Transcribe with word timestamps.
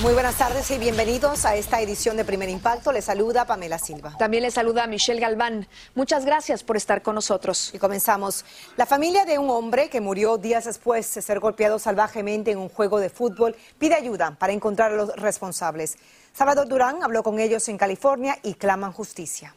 Muy 0.00 0.12
buenas 0.12 0.38
tardes 0.38 0.70
y 0.70 0.78
bienvenidos 0.78 1.44
a 1.44 1.56
esta 1.56 1.80
edición 1.80 2.16
de 2.16 2.24
Primer 2.24 2.48
Impacto. 2.48 2.92
Les 2.92 3.04
saluda 3.04 3.46
Pamela 3.46 3.80
Silva. 3.80 4.14
También 4.16 4.44
les 4.44 4.54
saluda 4.54 4.86
Michelle 4.86 5.20
Galván. 5.20 5.66
Muchas 5.96 6.24
gracias 6.24 6.62
por 6.62 6.76
estar 6.76 7.02
con 7.02 7.16
nosotros. 7.16 7.72
Y 7.74 7.78
comenzamos. 7.78 8.44
La 8.76 8.86
familia 8.86 9.24
de 9.24 9.40
un 9.40 9.50
hombre 9.50 9.90
que 9.90 10.00
murió 10.00 10.38
días 10.38 10.66
después 10.66 11.12
de 11.14 11.20
ser 11.20 11.40
golpeado 11.40 11.80
salvajemente 11.80 12.52
en 12.52 12.58
un 12.58 12.68
juego 12.68 13.00
de 13.00 13.10
fútbol 13.10 13.56
pide 13.80 13.96
ayuda 13.96 14.36
para 14.38 14.52
encontrar 14.52 14.92
a 14.92 14.96
los 14.96 15.16
responsables. 15.16 15.96
Salvador 16.32 16.68
Durán 16.68 17.02
habló 17.02 17.24
con 17.24 17.40
ellos 17.40 17.68
en 17.68 17.76
California 17.76 18.38
y 18.44 18.54
claman 18.54 18.92
justicia. 18.92 19.52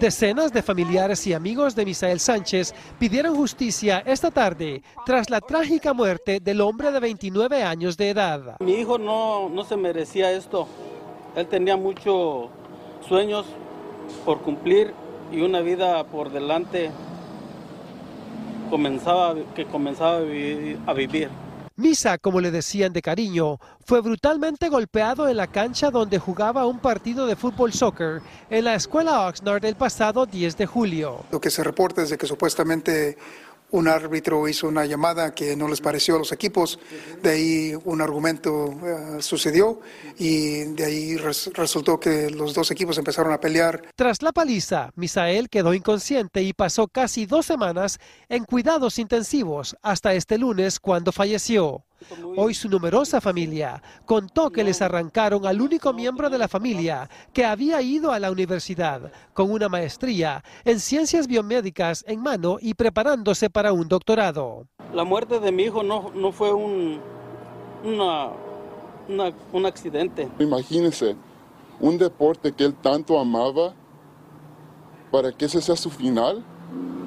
Decenas 0.00 0.52
de 0.52 0.62
familiares 0.62 1.24
y 1.26 1.32
amigos 1.32 1.76
de 1.76 1.84
Misael 1.84 2.18
Sánchez 2.18 2.74
pidieron 2.98 3.36
justicia 3.36 4.02
esta 4.04 4.30
tarde 4.30 4.82
tras 5.06 5.30
la 5.30 5.40
trágica 5.40 5.92
muerte 5.92 6.40
del 6.40 6.60
hombre 6.60 6.90
de 6.90 6.98
29 7.00 7.62
años 7.62 7.96
de 7.96 8.10
edad. 8.10 8.56
Mi 8.60 8.72
hijo 8.72 8.98
no, 8.98 9.48
no 9.48 9.64
se 9.64 9.76
merecía 9.76 10.32
esto. 10.32 10.66
Él 11.36 11.46
tenía 11.46 11.76
muchos 11.76 12.48
sueños 13.08 13.46
por 14.24 14.40
cumplir 14.40 14.92
y 15.32 15.40
una 15.40 15.60
vida 15.60 16.04
por 16.04 16.30
delante 16.30 16.90
comenzaba, 18.70 19.34
que 19.54 19.64
comenzaba 19.64 20.16
a 20.16 20.20
vivir. 20.20 20.78
A 20.86 20.92
vivir. 20.92 21.43
Misa, 21.76 22.18
como 22.18 22.40
le 22.40 22.52
decían 22.52 22.92
de 22.92 23.02
cariño, 23.02 23.58
fue 23.84 24.00
brutalmente 24.00 24.68
golpeado 24.68 25.26
en 25.28 25.36
la 25.36 25.48
cancha 25.48 25.90
donde 25.90 26.20
jugaba 26.20 26.66
un 26.66 26.78
partido 26.78 27.26
de 27.26 27.34
fútbol 27.34 27.72
soccer 27.72 28.22
en 28.48 28.64
la 28.64 28.76
escuela 28.76 29.26
Oxnard 29.26 29.64
el 29.64 29.74
pasado 29.74 30.24
10 30.24 30.56
de 30.56 30.66
julio. 30.66 31.24
Lo 31.32 31.40
que 31.40 31.50
se 31.50 31.64
reporta 31.64 32.02
es 32.02 32.10
de 32.10 32.16
que 32.16 32.28
supuestamente 32.28 33.18
un 33.74 33.88
árbitro 33.88 34.46
hizo 34.46 34.68
una 34.68 34.86
llamada 34.86 35.34
que 35.34 35.56
no 35.56 35.66
les 35.66 35.80
pareció 35.80 36.14
a 36.14 36.18
los 36.18 36.30
equipos, 36.30 36.78
de 37.20 37.30
ahí 37.30 37.74
un 37.84 38.00
argumento 38.00 38.66
uh, 38.66 39.20
sucedió 39.20 39.80
y 40.16 40.62
de 40.74 40.84
ahí 40.84 41.16
res 41.16 41.50
resultó 41.54 41.98
que 41.98 42.30
los 42.30 42.54
dos 42.54 42.70
equipos 42.70 42.98
empezaron 42.98 43.32
a 43.32 43.40
pelear. 43.40 43.82
Tras 43.96 44.22
la 44.22 44.30
paliza, 44.30 44.92
Misael 44.94 45.48
quedó 45.48 45.74
inconsciente 45.74 46.42
y 46.42 46.52
pasó 46.52 46.86
casi 46.86 47.26
dos 47.26 47.46
semanas 47.46 47.98
en 48.28 48.44
cuidados 48.44 49.00
intensivos 49.00 49.76
hasta 49.82 50.14
este 50.14 50.38
lunes 50.38 50.78
cuando 50.78 51.10
falleció. 51.10 51.84
Hoy 52.36 52.54
su 52.54 52.68
numerosa 52.68 53.20
familia 53.20 53.82
contó 54.04 54.50
que 54.50 54.64
les 54.64 54.82
arrancaron 54.82 55.46
al 55.46 55.60
único 55.60 55.92
miembro 55.92 56.28
de 56.28 56.38
la 56.38 56.48
familia 56.48 57.08
que 57.32 57.44
había 57.44 57.80
ido 57.80 58.12
a 58.12 58.18
la 58.18 58.30
universidad 58.30 59.12
con 59.32 59.50
una 59.50 59.68
maestría 59.68 60.44
en 60.64 60.80
ciencias 60.80 61.26
biomédicas 61.26 62.04
en 62.06 62.20
mano 62.20 62.58
y 62.60 62.74
preparándose 62.74 63.48
para 63.48 63.72
un 63.72 63.88
doctorado. 63.88 64.66
La 64.92 65.04
muerte 65.04 65.40
de 65.40 65.52
mi 65.52 65.64
hijo 65.64 65.82
no, 65.82 66.10
no 66.14 66.32
fue 66.32 66.52
un, 66.52 67.00
una, 67.84 68.30
una, 69.08 69.32
un 69.52 69.66
accidente. 69.66 70.28
Imagínese, 70.38 71.16
un 71.80 71.98
deporte 71.98 72.52
que 72.52 72.64
él 72.64 72.74
tanto 72.74 73.18
amaba, 73.18 73.74
para 75.10 75.30
que 75.30 75.44
ese 75.44 75.60
sea 75.60 75.76
su 75.76 75.90
final. 75.90 76.44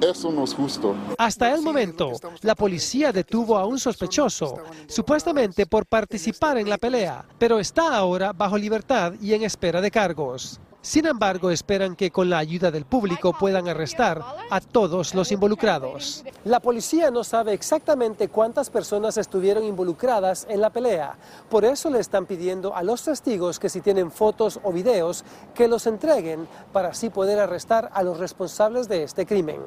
Eso 0.00 0.30
no 0.30 0.44
es 0.44 0.54
justo. 0.54 0.94
Hasta 1.18 1.52
el 1.54 1.62
momento, 1.62 2.12
la 2.42 2.54
policía 2.54 3.12
detuvo 3.12 3.58
a 3.58 3.66
un 3.66 3.78
sospechoso, 3.80 4.58
supuestamente 4.86 5.66
por 5.66 5.86
participar 5.86 6.58
en 6.58 6.68
la 6.68 6.78
pelea, 6.78 7.24
pero 7.38 7.58
está 7.58 7.96
ahora 7.96 8.32
bajo 8.32 8.56
libertad 8.56 9.14
y 9.20 9.34
en 9.34 9.42
espera 9.42 9.80
de 9.80 9.90
cargos. 9.90 10.60
Sin 10.88 11.04
embargo, 11.04 11.50
esperan 11.50 11.96
que 11.96 12.10
con 12.10 12.30
la 12.30 12.38
ayuda 12.38 12.70
del 12.70 12.86
público 12.86 13.34
puedan 13.38 13.68
arrestar 13.68 14.24
a 14.48 14.58
todos 14.58 15.14
los 15.14 15.30
involucrados. 15.30 16.24
La 16.46 16.60
policía 16.60 17.10
no 17.10 17.24
sabe 17.24 17.52
exactamente 17.52 18.28
cuántas 18.28 18.70
personas 18.70 19.18
estuvieron 19.18 19.64
involucradas 19.64 20.46
en 20.48 20.62
la 20.62 20.70
pelea. 20.70 21.18
Por 21.50 21.66
eso 21.66 21.90
le 21.90 22.00
están 22.00 22.24
pidiendo 22.24 22.74
a 22.74 22.82
los 22.82 23.04
testigos 23.04 23.58
que 23.58 23.68
si 23.68 23.82
tienen 23.82 24.10
fotos 24.10 24.60
o 24.62 24.72
videos, 24.72 25.26
que 25.54 25.68
los 25.68 25.86
entreguen 25.86 26.48
para 26.72 26.88
así 26.88 27.10
poder 27.10 27.38
arrestar 27.38 27.90
a 27.92 28.02
los 28.02 28.16
responsables 28.16 28.88
de 28.88 29.02
este 29.02 29.26
crimen. 29.26 29.60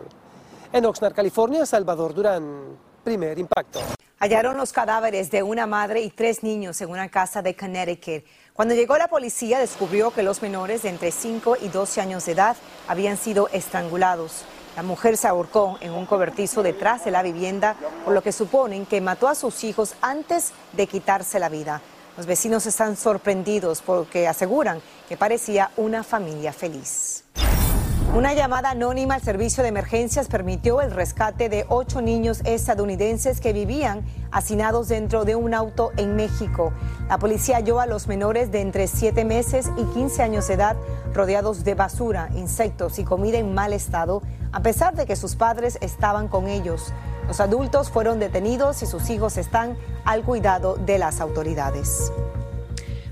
En 0.73 0.87
Oxnard, 0.87 1.13
California, 1.13 1.67
Salvador 1.67 2.15
Durán. 2.15 2.79
Primer 3.03 3.37
impacto. 3.37 3.79
Hallaron 4.21 4.55
los 4.55 4.71
cadáveres 4.71 5.31
de 5.31 5.41
una 5.41 5.65
madre 5.65 6.01
y 6.01 6.11
tres 6.11 6.43
niños 6.43 6.79
en 6.81 6.91
una 6.91 7.09
casa 7.09 7.41
de 7.41 7.55
Connecticut. 7.55 8.23
Cuando 8.53 8.75
llegó 8.75 8.95
la 8.95 9.07
policía 9.07 9.57
descubrió 9.57 10.11
que 10.11 10.21
los 10.21 10.43
menores 10.43 10.83
de 10.83 10.89
entre 10.89 11.09
5 11.09 11.57
y 11.59 11.69
12 11.69 12.01
años 12.01 12.27
de 12.27 12.33
edad 12.33 12.55
habían 12.87 13.17
sido 13.17 13.47
estrangulados. 13.47 14.43
La 14.75 14.83
mujer 14.83 15.17
se 15.17 15.27
ahorcó 15.27 15.79
en 15.81 15.93
un 15.93 16.05
cobertizo 16.05 16.61
detrás 16.61 17.03
de 17.03 17.09
la 17.09 17.23
vivienda, 17.23 17.75
por 18.05 18.13
lo 18.13 18.21
que 18.21 18.31
suponen 18.31 18.85
que 18.85 19.01
mató 19.01 19.27
a 19.27 19.33
sus 19.33 19.63
hijos 19.63 19.95
antes 20.01 20.51
de 20.73 20.85
quitarse 20.85 21.39
la 21.39 21.49
vida. 21.49 21.81
Los 22.15 22.27
vecinos 22.27 22.67
están 22.67 22.97
sorprendidos 22.97 23.81
porque 23.81 24.27
aseguran 24.27 24.83
que 25.09 25.17
parecía 25.17 25.71
una 25.77 26.03
familia 26.03 26.53
feliz. 26.53 27.23
Una 28.13 28.33
llamada 28.33 28.71
anónima 28.71 29.15
al 29.15 29.21
servicio 29.21 29.63
de 29.63 29.69
emergencias 29.69 30.27
permitió 30.27 30.81
el 30.81 30.91
rescate 30.91 31.47
de 31.47 31.65
ocho 31.69 32.01
niños 32.01 32.41
estadounidenses 32.43 33.39
que 33.39 33.53
vivían 33.53 34.03
hacinados 34.31 34.89
dentro 34.89 35.23
de 35.23 35.35
un 35.35 35.53
auto 35.53 35.91
en 35.95 36.17
México. 36.17 36.73
La 37.07 37.17
policía 37.19 37.55
halló 37.55 37.79
a 37.79 37.85
los 37.85 38.07
menores 38.07 38.51
de 38.51 38.59
entre 38.59 38.87
7 38.87 39.23
meses 39.23 39.71
y 39.77 39.85
15 39.93 40.23
años 40.23 40.49
de 40.49 40.55
edad 40.55 40.75
rodeados 41.13 41.63
de 41.63 41.73
basura, 41.73 42.27
insectos 42.35 42.99
y 42.99 43.05
comida 43.05 43.37
en 43.37 43.53
mal 43.53 43.71
estado, 43.71 44.21
a 44.51 44.59
pesar 44.61 44.93
de 44.93 45.05
que 45.05 45.15
sus 45.15 45.37
padres 45.37 45.77
estaban 45.79 46.27
con 46.27 46.49
ellos. 46.49 46.91
Los 47.27 47.39
adultos 47.39 47.91
fueron 47.91 48.19
detenidos 48.19 48.83
y 48.83 48.87
sus 48.87 49.09
hijos 49.09 49.37
están 49.37 49.77
al 50.03 50.23
cuidado 50.23 50.75
de 50.75 50.97
las 50.97 51.21
autoridades. 51.21 52.11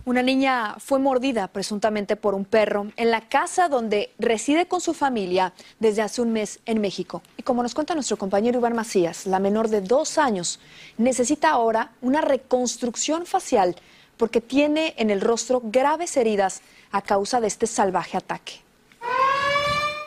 Una 0.09 0.23
niña 0.23 0.73
fue 0.79 0.97
mordida 0.97 1.47
presuntamente 1.49 2.15
por 2.15 2.33
un 2.33 2.43
perro 2.43 2.87
en 2.97 3.11
la 3.11 3.29
casa 3.29 3.69
donde 3.69 4.11
reside 4.17 4.67
con 4.67 4.81
su 4.81 4.95
familia 4.95 5.53
desde 5.79 6.01
hace 6.01 6.19
un 6.19 6.33
mes 6.33 6.61
en 6.65 6.81
México. 6.81 7.21
Y 7.37 7.43
como 7.43 7.61
nos 7.61 7.75
cuenta 7.75 7.93
nuestro 7.93 8.17
compañero 8.17 8.57
Iván 8.57 8.75
Macías, 8.75 9.27
la 9.27 9.37
menor 9.37 9.69
de 9.69 9.81
dos 9.81 10.17
años 10.17 10.59
necesita 10.97 11.51
ahora 11.51 11.91
una 12.01 12.21
reconstrucción 12.21 13.27
facial 13.27 13.75
porque 14.17 14.41
tiene 14.41 14.95
en 14.97 15.11
el 15.11 15.21
rostro 15.21 15.61
graves 15.63 16.17
heridas 16.17 16.63
a 16.91 17.03
causa 17.03 17.39
de 17.39 17.45
este 17.45 17.67
salvaje 17.67 18.17
ataque. 18.17 18.53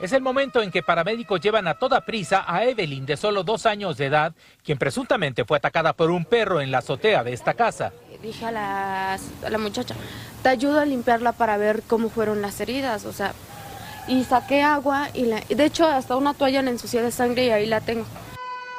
Es 0.00 0.12
el 0.12 0.20
momento 0.20 0.60
en 0.60 0.72
que 0.72 0.82
paramédicos 0.82 1.40
llevan 1.40 1.68
a 1.68 1.74
toda 1.74 2.00
prisa 2.00 2.44
a 2.44 2.64
Evelyn, 2.64 3.06
de 3.06 3.16
solo 3.16 3.44
dos 3.44 3.66
años 3.66 3.96
de 3.98 4.06
edad, 4.06 4.34
quien 4.64 4.78
presuntamente 4.78 5.44
fue 5.44 5.58
atacada 5.58 5.92
por 5.92 6.10
un 6.10 6.24
perro 6.24 6.60
en 6.60 6.72
la 6.72 6.78
azotea 6.78 7.22
de 7.22 7.32
esta 7.32 7.54
casa. 7.54 7.92
Dije 8.22 8.46
a 8.46 8.52
la, 8.52 9.14
a 9.14 9.50
la 9.50 9.58
muchacha, 9.58 9.96
te 10.42 10.48
ayudo 10.48 10.78
a 10.78 10.84
limpiarla 10.84 11.32
para 11.32 11.56
ver 11.56 11.82
cómo 11.86 12.08
fueron 12.08 12.40
las 12.40 12.60
heridas, 12.60 13.04
o 13.04 13.12
sea, 13.12 13.32
y 14.06 14.24
saqué 14.24 14.62
agua 14.62 15.08
y 15.14 15.24
la, 15.24 15.40
de 15.40 15.64
hecho 15.64 15.86
hasta 15.86 16.16
una 16.16 16.34
toalla 16.34 16.62
la 16.62 16.70
ensucié 16.70 17.02
de 17.02 17.10
sangre 17.10 17.46
y 17.46 17.50
ahí 17.50 17.66
la 17.66 17.80
tengo. 17.80 18.04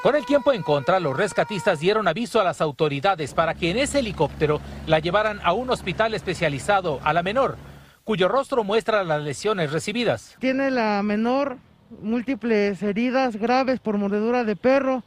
Con 0.01 0.15
el 0.15 0.25
tiempo 0.25 0.51
en 0.51 0.63
contra, 0.63 0.99
los 0.99 1.15
rescatistas 1.15 1.79
dieron 1.79 2.07
aviso 2.09 2.41
a 2.41 2.43
las 2.43 2.59
autoridades 2.59 3.33
para 3.33 3.53
que 3.53 3.71
en 3.71 3.77
ese 3.77 3.99
helicóptero 3.99 4.59
la 4.85 4.99
llevaran 4.99 5.39
a 5.43 5.53
un 5.53 5.69
hospital 5.69 6.13
especializado 6.13 6.99
a 7.03 7.13
la 7.13 7.23
menor, 7.23 7.57
cuyo 8.03 8.27
rostro 8.27 8.65
muestra 8.65 9.03
las 9.05 9.21
lesiones 9.21 9.71
recibidas. 9.71 10.35
Tiene 10.39 10.71
la 10.71 11.01
menor 11.03 11.57
múltiples 12.01 12.83
heridas 12.83 13.37
graves 13.37 13.79
por 13.79 13.97
mordedura 13.97 14.43
de 14.43 14.57
perro, 14.57 15.03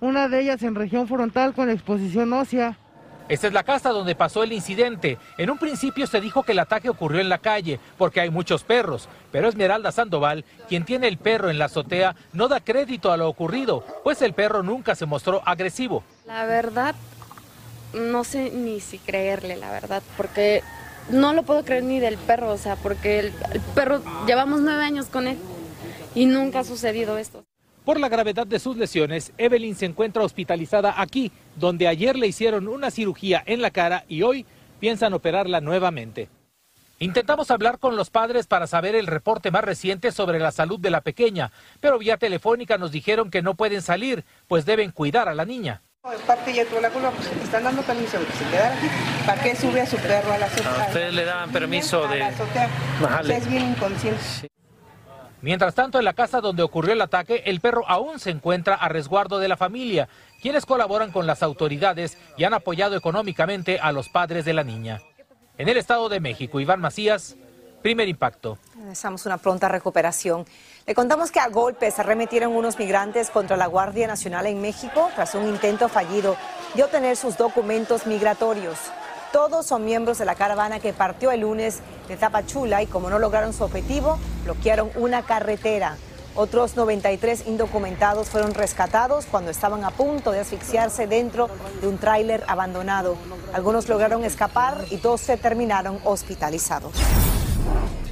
una 0.00 0.28
de 0.28 0.40
ellas 0.40 0.62
en 0.62 0.74
región 0.74 1.08
frontal 1.08 1.54
con 1.54 1.70
exposición 1.70 2.32
ósea. 2.34 2.78
Esta 3.26 3.46
es 3.46 3.54
la 3.54 3.62
casa 3.62 3.88
donde 3.88 4.14
pasó 4.14 4.42
el 4.42 4.52
incidente. 4.52 5.16
En 5.38 5.48
un 5.48 5.56
principio 5.56 6.06
se 6.06 6.20
dijo 6.20 6.42
que 6.42 6.52
el 6.52 6.58
ataque 6.58 6.90
ocurrió 6.90 7.22
en 7.22 7.30
la 7.30 7.38
calle 7.38 7.80
porque 7.96 8.20
hay 8.20 8.28
muchos 8.28 8.64
perros, 8.64 9.08
pero 9.32 9.48
Esmeralda 9.48 9.92
Sandoval, 9.92 10.44
quien 10.68 10.84
tiene 10.84 11.08
el 11.08 11.16
perro 11.16 11.48
en 11.48 11.58
la 11.58 11.64
azotea, 11.66 12.16
no 12.34 12.48
da 12.48 12.60
crédito 12.60 13.12
a 13.12 13.16
lo 13.16 13.26
ocurrido, 13.26 13.82
pues 14.02 14.20
el 14.20 14.34
perro 14.34 14.62
nunca 14.62 14.94
se 14.94 15.06
mostró 15.06 15.42
agresivo. 15.46 16.04
La 16.26 16.44
verdad, 16.44 16.94
no 17.94 18.24
sé 18.24 18.50
ni 18.50 18.80
si 18.80 18.98
creerle, 18.98 19.56
la 19.56 19.70
verdad, 19.70 20.02
porque 20.18 20.62
no 21.08 21.32
lo 21.32 21.44
puedo 21.44 21.64
creer 21.64 21.84
ni 21.84 22.00
del 22.00 22.18
perro, 22.18 22.50
o 22.50 22.58
sea, 22.58 22.76
porque 22.76 23.20
el, 23.20 23.32
el 23.52 23.60
perro, 23.74 24.02
llevamos 24.26 24.60
nueve 24.60 24.84
años 24.84 25.06
con 25.06 25.28
él 25.28 25.38
y 26.14 26.26
nunca 26.26 26.60
ha 26.60 26.64
sucedido 26.64 27.16
esto. 27.16 27.42
Por 27.84 28.00
la 28.00 28.08
gravedad 28.08 28.46
de 28.46 28.58
sus 28.58 28.78
lesiones, 28.78 29.32
Evelyn 29.36 29.74
se 29.74 29.84
encuentra 29.84 30.22
hospitalizada 30.22 30.94
aquí, 30.96 31.30
donde 31.56 31.86
ayer 31.86 32.16
le 32.16 32.26
hicieron 32.26 32.66
una 32.66 32.90
cirugía 32.90 33.42
en 33.44 33.60
la 33.60 33.70
cara 33.70 34.04
y 34.08 34.22
hoy 34.22 34.46
piensan 34.80 35.12
operarla 35.12 35.60
nuevamente. 35.60 36.30
Intentamos 36.98 37.50
hablar 37.50 37.78
con 37.78 37.96
los 37.96 38.08
padres 38.08 38.46
para 38.46 38.66
saber 38.66 38.94
el 38.94 39.06
reporte 39.06 39.50
más 39.50 39.64
reciente 39.64 40.12
sobre 40.12 40.38
la 40.38 40.50
salud 40.50 40.80
de 40.80 40.90
la 40.90 41.02
pequeña, 41.02 41.52
pero 41.80 41.98
vía 41.98 42.16
telefónica 42.16 42.78
nos 42.78 42.90
dijeron 42.90 43.30
que 43.30 43.42
no 43.42 43.54
pueden 43.54 43.82
salir, 43.82 44.24
pues 44.48 44.64
deben 44.64 44.90
cuidar 44.90 45.28
a 45.28 45.34
la 45.34 45.44
niña. 45.44 45.82
De 46.10 46.16
parte 46.26 46.54
ya 46.54 46.64
tuvo 46.64 46.80
la 46.80 46.90
culpa, 46.90 47.10
pues 47.10 47.28
te 47.28 47.44
están 47.44 47.64
dando 47.64 47.82
permiso 47.82 48.18
de 48.18 48.24
que 48.24 48.32
se 48.32 48.44
quedara 48.46 48.76
aquí. 48.76 48.86
¿Para 49.26 49.42
qué 49.42 49.56
sube 49.56 49.80
a 49.82 49.86
su 49.86 49.96
perro 49.96 50.32
a 50.32 50.38
la 50.38 50.46
azotea? 50.46 50.84
A 50.84 50.86
ustedes 50.86 51.14
le 51.14 51.24
daban 51.26 51.52
permiso 51.52 52.06
a 52.06 52.12
de 52.12 52.18
la 52.20 52.28
azotea. 52.28 52.68
bajarle. 53.00 53.34
Usted 53.34 53.46
es 53.46 53.50
bien 53.50 53.70
inconsciente. 53.70 54.53
Mientras 55.44 55.74
tanto, 55.74 55.98
en 55.98 56.06
la 56.06 56.14
casa 56.14 56.40
donde 56.40 56.62
ocurrió 56.62 56.94
el 56.94 57.02
ataque, 57.02 57.42
el 57.44 57.60
perro 57.60 57.84
aún 57.86 58.18
se 58.18 58.30
encuentra 58.30 58.76
a 58.76 58.88
resguardo 58.88 59.38
de 59.38 59.46
la 59.46 59.58
familia, 59.58 60.08
quienes 60.40 60.64
colaboran 60.64 61.12
con 61.12 61.26
las 61.26 61.42
autoridades 61.42 62.16
y 62.38 62.44
han 62.44 62.54
apoyado 62.54 62.96
económicamente 62.96 63.78
a 63.78 63.92
los 63.92 64.08
padres 64.08 64.46
de 64.46 64.54
la 64.54 64.64
niña. 64.64 65.02
En 65.58 65.68
el 65.68 65.76
Estado 65.76 66.08
de 66.08 66.18
México, 66.18 66.60
Iván 66.60 66.80
Macías, 66.80 67.36
primer 67.82 68.08
impacto. 68.08 68.56
Deseamos 68.74 69.26
una 69.26 69.36
pronta 69.36 69.68
recuperación. 69.68 70.46
Le 70.86 70.94
contamos 70.94 71.30
que 71.30 71.40
a 71.40 71.48
golpes 71.48 71.98
arremetieron 71.98 72.56
unos 72.56 72.78
migrantes 72.78 73.28
contra 73.28 73.58
la 73.58 73.66
Guardia 73.66 74.06
Nacional 74.06 74.46
en 74.46 74.62
México 74.62 75.10
tras 75.14 75.34
un 75.34 75.46
intento 75.46 75.90
fallido 75.90 76.38
de 76.74 76.84
obtener 76.84 77.18
sus 77.18 77.36
documentos 77.36 78.06
migratorios. 78.06 78.78
Todos 79.34 79.66
son 79.66 79.84
miembros 79.84 80.18
de 80.18 80.26
la 80.26 80.36
caravana 80.36 80.78
que 80.78 80.92
partió 80.92 81.32
el 81.32 81.40
lunes 81.40 81.80
de 82.06 82.16
Tapachula 82.16 82.84
y 82.84 82.86
como 82.86 83.10
no 83.10 83.18
lograron 83.18 83.52
su 83.52 83.64
objetivo, 83.64 84.16
bloquearon 84.44 84.92
una 84.94 85.22
carretera. 85.22 85.96
Otros 86.36 86.76
93 86.76 87.48
indocumentados 87.48 88.28
fueron 88.28 88.54
rescatados 88.54 89.26
cuando 89.26 89.50
estaban 89.50 89.82
a 89.82 89.90
punto 89.90 90.30
de 90.30 90.38
asfixiarse 90.38 91.08
dentro 91.08 91.50
de 91.80 91.88
un 91.88 91.98
tráiler 91.98 92.44
abandonado. 92.46 93.16
Algunos 93.52 93.88
lograron 93.88 94.22
escapar 94.22 94.76
y 94.92 94.98
12 94.98 95.36
terminaron 95.38 95.98
hospitalizados. 96.04 96.92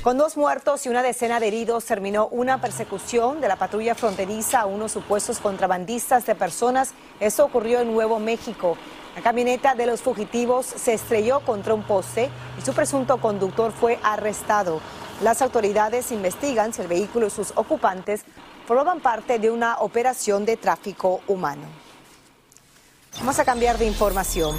Con 0.02 0.18
dos 0.18 0.36
muertos 0.36 0.84
y 0.86 0.88
una 0.88 1.04
decena 1.04 1.38
de 1.38 1.46
heridos 1.46 1.84
terminó 1.84 2.26
una 2.32 2.60
persecución 2.60 3.40
de 3.40 3.46
la 3.46 3.54
patrulla 3.54 3.94
fronteriza 3.94 4.62
a 4.62 4.66
unos 4.66 4.90
supuestos 4.90 5.38
contrabandistas 5.38 6.26
de 6.26 6.34
personas. 6.34 6.94
Esto 7.20 7.44
ocurrió 7.44 7.78
en 7.78 7.92
Nuevo 7.92 8.18
México. 8.18 8.76
La 9.14 9.22
camioneta 9.22 9.74
de 9.74 9.86
los 9.86 10.00
fugitivos 10.00 10.64
se 10.64 10.94
estrelló 10.94 11.40
contra 11.40 11.74
un 11.74 11.82
poste 11.82 12.30
y 12.58 12.62
su 12.62 12.72
presunto 12.72 13.20
conductor 13.20 13.72
fue 13.72 13.98
arrestado. 14.02 14.80
Las 15.22 15.42
autoridades 15.42 16.12
investigan 16.12 16.72
si 16.72 16.80
el 16.80 16.88
vehículo 16.88 17.26
y 17.26 17.30
sus 17.30 17.52
ocupantes 17.56 18.24
formaban 18.66 19.00
parte 19.00 19.38
de 19.38 19.50
una 19.50 19.78
operación 19.80 20.46
de 20.46 20.56
tráfico 20.56 21.20
humano. 21.28 21.62
Vamos 23.18 23.38
a 23.38 23.44
cambiar 23.44 23.76
de 23.76 23.86
información. 23.86 24.56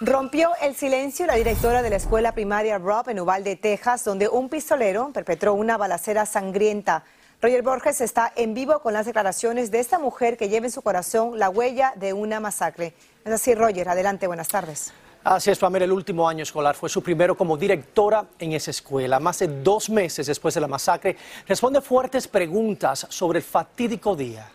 Rompió 0.00 0.50
el 0.60 0.74
silencio 0.74 1.26
la 1.26 1.34
directora 1.34 1.82
de 1.82 1.90
la 1.90 1.96
escuela 1.96 2.32
primaria 2.32 2.78
Rob 2.78 3.08
en 3.08 3.20
Uvalde, 3.20 3.56
Texas, 3.56 4.04
donde 4.04 4.28
un 4.28 4.48
pistolero 4.48 5.10
perpetró 5.12 5.54
una 5.54 5.76
balacera 5.76 6.26
sangrienta. 6.26 7.04
Roger 7.40 7.62
Borges 7.62 8.00
está 8.00 8.32
en 8.34 8.52
vivo 8.52 8.80
con 8.80 8.92
las 8.92 9.06
declaraciones 9.06 9.70
de 9.70 9.78
esta 9.78 10.00
mujer 10.00 10.36
que 10.36 10.48
lleva 10.48 10.66
en 10.66 10.72
su 10.72 10.82
corazón 10.82 11.38
la 11.38 11.48
huella 11.48 11.92
de 11.94 12.12
una 12.12 12.40
masacre. 12.40 12.94
Es 13.24 13.32
así, 13.32 13.54
Roger, 13.54 13.88
adelante, 13.88 14.26
buenas 14.26 14.48
tardes. 14.48 14.92
Así 15.22 15.48
es, 15.52 15.58
Pamela, 15.60 15.84
el 15.84 15.92
último 15.92 16.28
año 16.28 16.42
escolar 16.42 16.74
fue 16.74 16.88
su 16.88 17.00
primero 17.00 17.36
como 17.36 17.56
directora 17.56 18.24
en 18.40 18.54
esa 18.54 18.72
escuela. 18.72 19.20
Más 19.20 19.38
de 19.38 19.46
dos 19.62 19.88
meses 19.88 20.26
después 20.26 20.52
de 20.54 20.60
la 20.60 20.66
masacre, 20.66 21.16
responde 21.46 21.80
fuertes 21.80 22.26
preguntas 22.26 23.06
sobre 23.08 23.38
el 23.38 23.44
fatídico 23.44 24.16
día. 24.16 24.50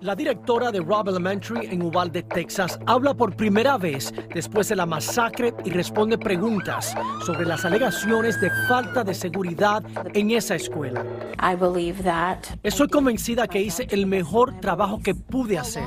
La 0.00 0.14
directora 0.14 0.70
de 0.70 0.80
Robb 0.80 1.08
Elementary 1.08 1.68
en 1.70 1.82
Uvalde, 1.82 2.22
Texas, 2.22 2.78
habla 2.86 3.14
por 3.14 3.34
primera 3.34 3.78
vez 3.78 4.12
después 4.34 4.68
de 4.68 4.76
la 4.76 4.84
masacre 4.84 5.54
y 5.64 5.70
responde 5.70 6.18
preguntas 6.18 6.94
sobre 7.24 7.46
las 7.46 7.64
alegaciones 7.64 8.40
de 8.40 8.50
falta 8.68 9.02
de 9.02 9.14
seguridad 9.14 9.82
en 10.12 10.30
esa 10.32 10.54
escuela. 10.54 11.04
Estoy 12.62 12.88
convencida 12.88 13.46
que 13.46 13.62
hice 13.62 13.86
el 13.90 14.06
mejor 14.06 14.60
trabajo 14.60 15.00
que 15.02 15.14
pude 15.14 15.58
hacer. 15.58 15.84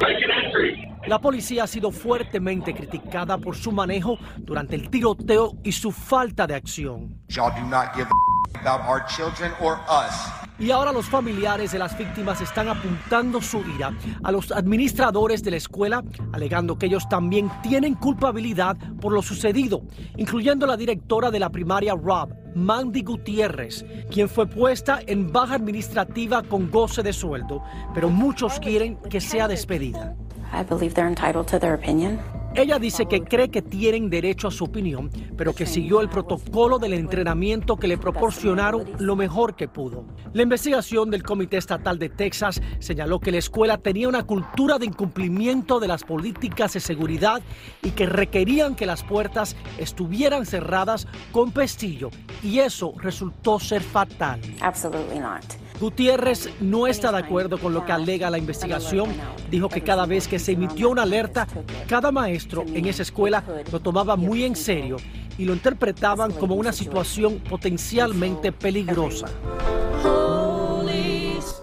La 1.08 1.20
policía 1.20 1.64
ha 1.64 1.68
sido 1.68 1.92
fuertemente 1.92 2.74
criticada 2.74 3.38
por 3.38 3.56
su 3.56 3.72
manejo 3.72 4.18
durante 4.38 4.76
el 4.76 4.90
tiroteo 4.90 5.54
y 5.64 5.72
su 5.72 5.92
falta 5.92 6.46
de 6.48 6.56
acción. 6.56 7.16
Y'all 7.30 7.52
do 7.52 7.66
not 7.68 7.94
give 7.96 8.08
a 8.08 8.30
about 8.60 8.82
our 8.88 9.06
children 9.08 9.52
or 9.62 9.80
us. 9.88 10.39
Y 10.60 10.72
ahora 10.72 10.92
los 10.92 11.06
familiares 11.06 11.72
de 11.72 11.80
las 11.80 11.98
víctimas 11.98 12.42
están 12.42 12.68
apuntando 12.68 13.42
su 13.42 13.62
ira 13.62 13.94
a 14.24 14.32
los 14.32 14.52
administradores 14.52 15.42
de 15.42 15.52
la 15.52 15.58
escuela, 15.58 16.04
alegando 16.34 16.78
que 16.78 16.88
ellos 16.88 17.08
también 17.08 17.50
tienen 17.64 17.96
culpabilidad 17.96 18.76
por 19.00 19.14
lo 19.14 19.22
sucedido, 19.22 19.84
incluyendo 20.18 20.68
la 20.68 20.76
directora 20.76 21.32
de 21.32 21.40
la 21.40 21.50
primaria 21.50 21.96
Rob, 21.96 22.34
Mandy 22.56 23.04
Gutiérrez, 23.04 23.86
quien 24.12 24.28
fue 24.28 24.48
puesta 24.48 25.00
en 25.08 25.32
baja 25.32 25.56
administrativa 25.56 26.44
con 26.44 26.70
goce 26.70 27.04
de 27.04 27.14
sueldo, 27.14 27.64
pero 27.94 28.10
muchos 28.10 28.60
quieren 28.60 28.98
que 29.10 29.22
sea 29.22 29.48
despedida. 29.48 30.16
I 30.52 30.64
believe 30.64 30.94
they're 30.94 31.08
entitled 31.08 31.48
to 31.48 31.60
their 31.60 31.74
opinion. 31.74 32.20
Ella 32.56 32.80
dice 32.80 33.06
que 33.06 33.22
cree 33.22 33.50
que 33.50 33.62
tienen 33.62 34.10
derecho 34.10 34.48
a 34.48 34.52
su 34.52 34.66
opinión, 34.66 35.10
pero 35.38 35.54
que 35.54 35.66
siguió 35.66 36.02
el 36.02 36.10
protocolo 36.10 36.80
del 36.80 36.94
entrenamiento 36.94 37.78
que 37.78 37.88
le 37.88 37.98
proporcionaron 37.98 38.86
lo 38.98 39.16
mejor 39.16 39.56
que 39.56 39.68
pudo. 39.68 40.06
La 40.34 40.42
investigación 40.42 41.12
del 41.12 41.24
Comité 41.24 41.58
Estatal 41.58 42.00
de 42.00 42.10
Texas 42.10 42.62
señaló 42.80 43.20
que 43.20 43.32
la 43.32 43.38
escuela 43.38 43.78
tenía 43.78 44.10
una 44.10 44.24
cultura 44.24 44.80
de 44.80 44.88
incumplimiento 44.88 45.80
de 45.80 45.88
las 45.88 46.04
políticas 46.04 46.74
de 46.74 46.80
seguridad 46.80 47.42
y 47.84 47.92
que 47.92 48.08
requerían 48.08 48.76
que 48.76 48.86
las 48.86 49.04
puertas 49.04 49.56
estuvieran 49.78 50.46
cerradas 50.46 51.08
con 51.32 51.52
pestillo, 51.52 52.10
y 52.44 52.60
eso 52.60 52.94
resultó 52.98 53.60
ser 53.60 53.82
fatal. 53.82 54.42
Absolutely 54.62 55.20
not. 55.20 55.44
Gutiérrez 55.80 56.50
no 56.60 56.88
está 56.88 57.12
de 57.12 57.20
acuerdo 57.20 57.58
con 57.58 57.74
lo 57.74 57.86
que 57.86 57.92
alega 57.92 58.30
la 58.30 58.38
investigación. 58.38 59.10
Dijo 59.50 59.70
que 59.70 59.82
cada 59.82 60.06
vez 60.06 60.28
que 60.28 60.38
se 60.38 60.52
emitió 60.52 60.90
una 60.90 61.04
alerta, 61.04 61.48
cada 61.88 62.12
maestro 62.12 62.66
en 62.74 62.86
esa 62.86 63.04
escuela 63.04 63.44
lo 63.72 63.80
tomaba 63.80 64.16
muy 64.16 64.44
en 64.44 64.56
serio 64.56 64.98
y 65.38 65.46
lo 65.46 65.54
interpretaban 65.54 66.34
como 66.34 66.56
una 66.56 66.74
situación 66.74 67.40
potencialmente 67.40 68.52
peligrosa. 68.52 69.28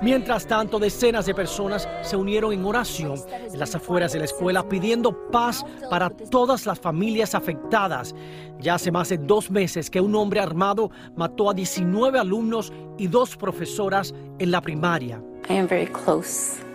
Mientras 0.03 0.47
tanto, 0.47 0.79
decenas 0.79 1.27
de 1.27 1.35
personas 1.35 1.89
se 2.03 2.17
unieron 2.17 2.53
en 2.53 2.65
oración 2.65 3.15
en 3.31 3.59
las 3.59 3.75
afueras 3.75 4.13
de 4.13 4.19
la 4.19 4.25
escuela 4.27 4.69
pidiendo 4.69 5.31
paz 5.31 5.65
para 5.91 6.11
todas 6.11 6.67
las 6.67 6.79
familias 6.79 7.35
afectadas. 7.35 8.15
Ya 8.61 8.75
hace 8.75 8.91
más 8.91 9.09
de 9.09 9.19
dos 9.19 9.51
meses 9.51 9.91
que 9.91 10.01
un 10.01 10.15
hombre 10.15 10.41
armado 10.41 10.91
mató 11.17 11.51
a 11.51 11.55
19 11.55 12.19
alumnos 12.19 12.73
y 12.99 13.07
dos 13.07 13.37
profesoras 13.37 14.15
en 14.39 14.51
la 14.51 14.61
primaria. 14.61 15.23
I 15.49 15.59
am 15.59 15.69
very 15.69 15.87
close 15.87 16.66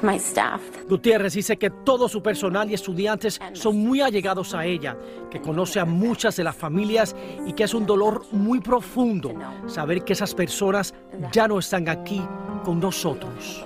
to 0.00 0.06
my 0.06 0.16
staff. 0.16 0.60
Gutiérrez 0.88 1.34
dice 1.34 1.56
que 1.56 1.70
todo 1.70 2.08
su 2.08 2.22
personal 2.22 2.70
y 2.70 2.74
estudiantes 2.74 3.40
son 3.52 3.78
muy 3.78 4.00
allegados 4.00 4.54
a 4.54 4.64
ella, 4.64 4.96
que 5.30 5.40
conoce 5.40 5.80
a 5.80 5.84
muchas 5.84 6.36
de 6.36 6.44
las 6.44 6.56
familias 6.56 7.14
y 7.46 7.52
que 7.52 7.64
es 7.64 7.74
un 7.74 7.86
dolor 7.86 8.24
muy 8.32 8.60
profundo 8.60 9.34
saber 9.66 10.04
que 10.04 10.12
esas 10.12 10.34
personas 10.34 10.94
ya 11.32 11.48
no 11.48 11.58
están 11.58 11.88
aquí 11.88 12.22
con 12.64 12.80
nosotros. 12.80 13.64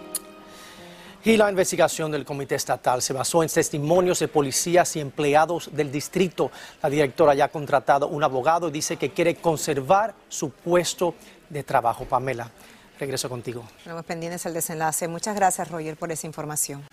Y 1.23 1.37
la 1.37 1.51
investigación 1.51 2.11
del 2.11 2.25
Comité 2.25 2.55
Estatal 2.55 3.03
se 3.03 3.13
basó 3.13 3.43
en 3.43 3.51
testimonios 3.51 4.21
de 4.21 4.29
policías 4.29 4.97
y 4.97 5.01
empleados 5.01 5.69
del 5.71 5.93
distrito. 5.93 6.51
La 6.83 6.89
directora 6.89 7.35
ya 7.35 7.45
ha 7.45 7.49
contratado 7.49 8.09
un 8.09 8.25
abogado 8.25 8.69
y 8.69 8.73
dice 8.73 8.97
que 8.97 9.11
quiere 9.11 9.35
conservar 9.35 10.15
su 10.31 10.49
puesto 10.49 11.15
de 11.51 11.63
trabajo. 11.63 12.07
Pamela, 12.07 12.51
Regreso 13.01 13.31
contigo. 13.31 13.65
Estamos 13.79 14.05
pendientes 14.05 14.45
el 14.45 14.53
desenlace. 14.53 15.09
Muchas 15.09 15.35
gracias, 15.35 15.71
Roger, 15.71 15.97
por 15.97 16.13
esa 16.13 16.27
información. 16.27 16.85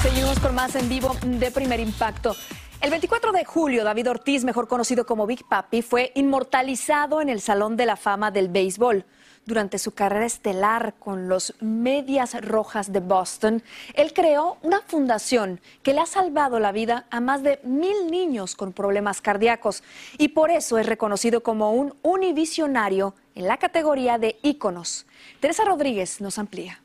Seguimos 0.00 0.38
con 0.38 0.54
más 0.54 0.76
en 0.76 0.88
vivo 0.88 1.16
de 1.26 1.50
primer 1.50 1.80
impacto. 1.80 2.36
El 2.80 2.90
24 2.90 3.32
de 3.32 3.44
julio, 3.44 3.82
David 3.82 4.10
Ortiz, 4.10 4.44
mejor 4.44 4.68
conocido 4.68 5.04
como 5.04 5.26
Big 5.26 5.44
Papi, 5.44 5.82
fue 5.82 6.12
inmortalizado 6.14 7.20
en 7.20 7.28
el 7.28 7.40
Salón 7.40 7.76
de 7.76 7.86
la 7.86 7.96
Fama 7.96 8.30
del 8.30 8.48
Béisbol. 8.48 9.04
Durante 9.44 9.78
su 9.78 9.92
carrera 9.92 10.24
estelar 10.24 10.94
con 11.00 11.28
los 11.28 11.54
Medias 11.60 12.40
Rojas 12.40 12.92
de 12.92 13.00
Boston, 13.00 13.62
él 13.94 14.12
creó 14.12 14.58
una 14.62 14.82
fundación 14.82 15.60
que 15.82 15.94
le 15.94 16.00
ha 16.00 16.06
salvado 16.06 16.60
la 16.60 16.70
vida 16.70 17.06
a 17.10 17.20
más 17.20 17.42
de 17.42 17.58
mil 17.64 18.08
niños 18.08 18.54
con 18.54 18.72
problemas 18.72 19.20
cardíacos 19.20 19.82
y 20.16 20.28
por 20.28 20.50
eso 20.50 20.78
es 20.78 20.86
reconocido 20.86 21.42
como 21.42 21.72
un 21.72 21.94
univisionario 22.02 23.14
en 23.34 23.48
la 23.48 23.56
categoría 23.56 24.18
de 24.18 24.38
íconos. 24.42 25.06
Teresa 25.40 25.64
Rodríguez 25.64 26.20
nos 26.20 26.38
amplía. 26.38 26.80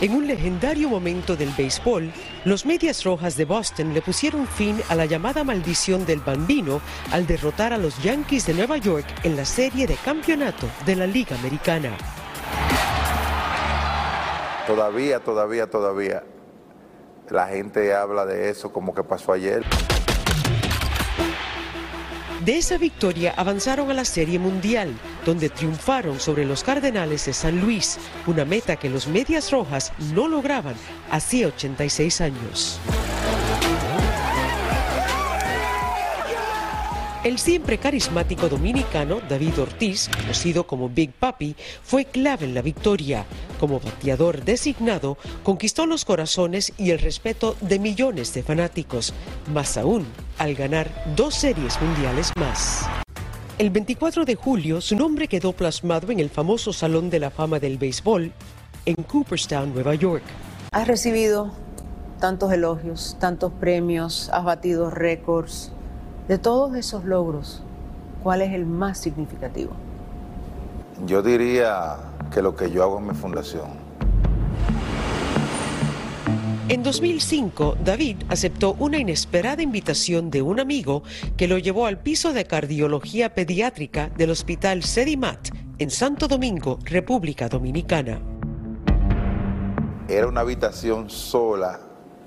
En 0.00 0.14
un 0.14 0.26
legendario 0.26 0.88
momento 0.88 1.36
del 1.36 1.50
béisbol, 1.50 2.10
los 2.46 2.64
Medias 2.64 3.04
Rojas 3.04 3.36
de 3.36 3.44
Boston 3.44 3.92
le 3.92 4.00
pusieron 4.00 4.46
fin 4.46 4.80
a 4.88 4.94
la 4.94 5.04
llamada 5.04 5.44
maldición 5.44 6.06
del 6.06 6.20
bambino 6.20 6.80
al 7.12 7.26
derrotar 7.26 7.74
a 7.74 7.76
los 7.76 8.02
Yankees 8.02 8.46
de 8.46 8.54
Nueva 8.54 8.78
York 8.78 9.04
en 9.24 9.36
la 9.36 9.44
serie 9.44 9.86
de 9.86 9.96
campeonato 9.96 10.66
de 10.86 10.96
la 10.96 11.06
Liga 11.06 11.36
Americana. 11.36 11.98
Todavía, 14.66 15.20
todavía, 15.20 15.66
todavía 15.68 16.24
la 17.28 17.48
gente 17.48 17.94
habla 17.94 18.24
de 18.24 18.48
eso 18.48 18.72
como 18.72 18.94
que 18.94 19.04
pasó 19.04 19.32
ayer. 19.32 19.66
De 22.44 22.56
esa 22.56 22.78
victoria 22.78 23.34
avanzaron 23.36 23.90
a 23.90 23.94
la 23.94 24.06
Serie 24.06 24.38
Mundial, 24.38 24.94
donde 25.26 25.50
triunfaron 25.50 26.18
sobre 26.18 26.46
los 26.46 26.64
Cardenales 26.64 27.26
de 27.26 27.34
San 27.34 27.60
Luis, 27.60 27.98
una 28.26 28.46
meta 28.46 28.76
que 28.76 28.88
los 28.88 29.06
Medias 29.06 29.50
Rojas 29.50 29.92
no 30.14 30.26
lograban 30.26 30.74
hacía 31.10 31.48
86 31.48 32.20
años. 32.22 32.80
El 37.24 37.38
siempre 37.38 37.76
carismático 37.76 38.48
dominicano 38.48 39.20
David 39.28 39.60
Ortiz, 39.60 40.08
conocido 40.08 40.66
como 40.66 40.88
Big 40.88 41.12
Papi, 41.12 41.54
fue 41.82 42.06
clave 42.06 42.46
en 42.46 42.54
la 42.54 42.62
victoria. 42.62 43.26
Como 43.58 43.80
bateador 43.80 44.42
designado, 44.42 45.18
conquistó 45.42 45.84
los 45.84 46.06
corazones 46.06 46.72
y 46.78 46.92
el 46.92 47.00
respeto 47.00 47.54
de 47.60 47.78
millones 47.78 48.32
de 48.32 48.42
fanáticos, 48.42 49.12
más 49.52 49.76
aún 49.76 50.06
al 50.40 50.54
ganar 50.54 50.90
dos 51.16 51.34
series 51.34 51.80
mundiales 51.82 52.32
más. 52.40 52.86
El 53.58 53.68
24 53.68 54.24
de 54.24 54.36
julio, 54.36 54.80
su 54.80 54.96
nombre 54.96 55.28
quedó 55.28 55.52
plasmado 55.52 56.10
en 56.10 56.18
el 56.18 56.30
famoso 56.30 56.72
Salón 56.72 57.10
de 57.10 57.18
la 57.20 57.30
Fama 57.30 57.58
del 57.60 57.76
Béisbol 57.76 58.32
en 58.86 58.94
Cooperstown, 59.02 59.74
Nueva 59.74 59.94
York. 59.94 60.22
Has 60.72 60.88
recibido 60.88 61.50
tantos 62.20 62.50
elogios, 62.54 63.18
tantos 63.20 63.52
premios, 63.52 64.30
has 64.32 64.42
batido 64.44 64.88
récords. 64.88 65.72
De 66.26 66.38
todos 66.38 66.74
esos 66.74 67.04
logros, 67.04 67.62
¿cuál 68.22 68.40
es 68.40 68.54
el 68.54 68.64
más 68.64 68.96
significativo? 68.96 69.72
Yo 71.04 71.20
diría 71.20 71.96
que 72.32 72.40
lo 72.40 72.56
que 72.56 72.70
yo 72.70 72.82
hago 72.82 72.98
en 72.98 73.08
mi 73.08 73.14
fundación. 73.14 73.89
En 76.70 76.84
2005, 76.84 77.78
David 77.84 78.18
aceptó 78.28 78.76
una 78.78 78.96
inesperada 78.96 79.60
invitación 79.60 80.30
de 80.30 80.40
un 80.40 80.60
amigo 80.60 81.02
que 81.36 81.48
lo 81.48 81.58
llevó 81.58 81.86
al 81.86 81.98
piso 81.98 82.32
de 82.32 82.44
cardiología 82.44 83.34
pediátrica 83.34 84.08
del 84.10 84.30
Hospital 84.30 84.84
Sedimat 84.84 85.48
en 85.78 85.90
Santo 85.90 86.28
Domingo, 86.28 86.78
República 86.84 87.48
Dominicana. 87.48 88.22
Era 90.06 90.28
una 90.28 90.42
habitación 90.42 91.10
sola 91.10 91.80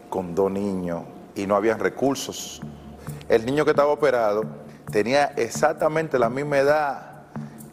con 0.09 0.35
dos 0.35 0.51
niños 0.51 1.03
y 1.35 1.47
no 1.47 1.55
había 1.55 1.77
recursos. 1.77 2.59
El 3.29 3.45
niño 3.45 3.63
que 3.63 3.71
estaba 3.71 3.93
operado 3.93 4.43
tenía 4.91 5.27
exactamente 5.37 6.19
la 6.19 6.29
misma 6.29 6.57
edad 6.57 7.11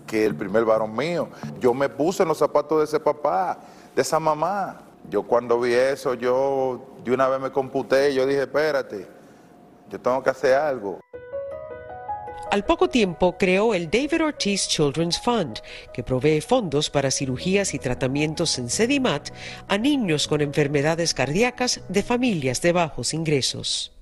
que 0.06 0.24
el 0.24 0.36
primer 0.36 0.64
varón 0.64 0.94
mío. 0.94 1.30
Yo 1.58 1.74
me 1.74 1.88
puse 1.88 2.22
en 2.22 2.28
los 2.28 2.38
zapatos 2.38 2.78
de 2.78 2.84
ese 2.84 3.00
papá, 3.00 3.58
de 3.96 4.02
esa 4.02 4.20
mamá. 4.20 4.82
Yo 5.10 5.24
cuando 5.24 5.58
vi 5.58 5.74
eso, 5.74 6.14
yo 6.14 6.86
de 7.04 7.10
una 7.10 7.28
vez 7.28 7.40
me 7.40 7.50
computé 7.50 8.12
y 8.12 8.14
yo 8.14 8.26
dije, 8.26 8.42
espérate, 8.42 9.08
yo 9.90 10.00
tengo 10.00 10.22
que 10.22 10.30
hacer 10.30 10.54
algo. 10.54 11.00
Al 12.52 12.64
poco 12.64 12.88
tiempo 12.88 13.36
creó 13.36 13.74
el 13.74 13.90
David 13.90 14.24
Ortiz 14.24 14.68
Children's 14.68 15.20
Fund, 15.20 15.60
que 15.92 16.04
provee 16.04 16.40
fondos 16.40 16.90
para 16.90 17.10
cirugías 17.10 17.74
y 17.74 17.80
tratamientos 17.80 18.58
en 18.58 18.70
Sedimat 18.70 19.30
a 19.66 19.78
niños 19.78 20.28
con 20.28 20.40
enfermedades 20.40 21.12
cardíacas 21.12 21.80
de 21.88 22.02
familias 22.04 22.62
de 22.62 22.72
bajos 22.72 23.12
ingresos. 23.12 23.92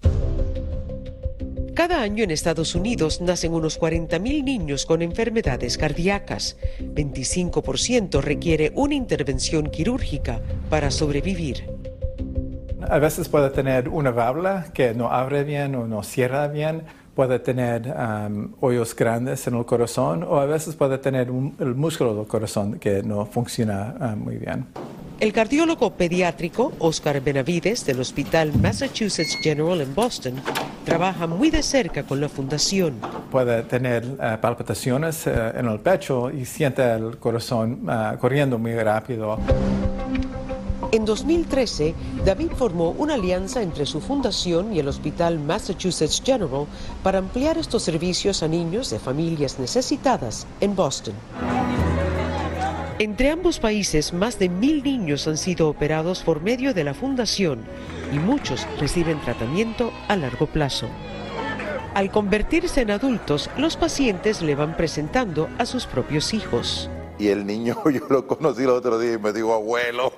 Cada 1.79 2.03
año 2.03 2.25
en 2.25 2.33
Estados 2.33 2.75
Unidos 2.75 3.21
nacen 3.21 3.55
unos 3.55 3.79
40.000 3.79 4.43
niños 4.43 4.85
con 4.85 5.01
enfermedades 5.01 5.79
cardíacas. 5.79 6.57
25% 6.81 8.21
requiere 8.21 8.73
una 8.75 8.97
intervención 8.97 9.71
quirúrgica 9.71 10.43
para 10.71 10.91
sobrevivir. 10.91 11.71
A 12.81 12.99
veces 12.99 13.29
puede 13.29 13.51
tener 13.51 13.89
una 13.89 14.11
válvula 14.11 14.73
que 14.75 14.93
no 14.93 15.13
abre 15.13 15.45
bien 15.45 15.77
o 15.77 15.87
no 15.87 16.03
cierra 16.03 16.49
bien, 16.49 16.83
puede 17.19 17.41
tener 17.41 17.83
um, 17.97 18.53
hoyos 18.61 18.95
grandes 18.95 19.45
en 19.49 19.57
el 19.57 19.65
corazón 19.65 20.23
o 20.23 20.39
a 20.39 20.47
veces 20.47 20.77
puede 20.77 20.99
tener 20.99 21.33
un, 21.33 21.53
el 21.59 21.75
músculo 21.75 22.15
del 22.15 22.29
corazón 22.29 22.79
que 22.79 23.03
no 23.03 23.27
funciona 23.27 23.93
uh, 24.01 24.17
muy 24.17 24.37
bien. 24.37 24.67
El 25.19 25.33
cardiólogo 25.33 25.91
pediátrico 25.95 26.73
Oscar 26.79 27.21
Benavides 27.21 27.85
del 27.85 27.99
Hospital 27.99 28.53
Massachusetts 28.63 29.37
General 29.43 29.81
en 29.81 29.93
Boston 29.97 30.35
trabaja 30.85 31.27
muy 31.27 31.51
de 31.51 31.65
cerca 31.65 32.05
con 32.05 32.21
la 32.21 32.29
fundación. 32.29 33.01
Puede 33.33 33.65
tener 33.65 34.05
uh, 34.05 34.41
palpitaciones 34.41 35.27
uh, 35.27 35.59
en 35.59 35.67
el 35.67 35.81
pecho 35.81 36.31
y 36.31 36.45
siente 36.45 36.89
el 36.89 37.17
corazón 37.19 37.85
corriendo 38.21 38.59
muy 38.59 38.77
rápido. 38.77 39.41
En 40.91 41.05
2013, 41.05 41.95
David 42.25 42.53
formó 42.57 42.93
una 42.93 43.15
alianza 43.15 43.61
entre 43.61 43.85
su 43.85 44.01
fundación 44.01 44.75
y 44.75 44.79
el 44.79 44.89
Hospital 44.89 45.39
Massachusetts 45.39 46.23
General 46.25 46.65
para 47.03 47.19
ampliar 47.19 47.59
estos 47.59 47.83
servicios 47.83 48.43
a 48.43 48.49
niños 48.49 48.89
de 48.89 48.99
familias 48.99 49.59
necesitadas 49.59 50.47
en 50.63 50.75
Boston. 50.75 51.13
Entre 52.99 53.31
ambos 53.31 53.61
países, 53.61 54.15
más 54.15 54.39
de 54.39 54.49
mil 54.49 54.83
niños 54.83 55.29
han 55.29 55.37
sido 55.37 55.69
operados 55.69 56.23
por 56.23 56.41
medio 56.41 56.73
de 56.73 56.85
la 56.85 56.95
fundación 56.95 57.61
y 58.11 58.19
muchos 58.19 58.67
reciben 58.81 59.21
tratamiento 59.21 59.93
a 60.09 60.17
largo 60.17 60.47
plazo. 60.47 60.89
Al 61.95 62.11
convertirse 62.11 62.81
en 62.81 62.93
adultos, 62.93 63.51
los 63.59 63.77
pacientes 63.77 64.41
le 64.41 64.55
van 64.55 64.75
presentando 64.75 65.51
a 65.59 65.67
sus 65.67 65.85
propios 65.85 66.33
hijos. 66.33 66.89
Y 67.19 67.29
el 67.29 67.45
niño 67.45 67.77
yo 67.91 68.07
lo 68.09 68.27
conocí 68.27 68.63
el 68.63 68.71
otro 68.71 68.99
día 68.99 69.15
y 69.15 69.19
me 69.19 69.33
dijo, 69.33 69.53
abuelo. 69.53 70.13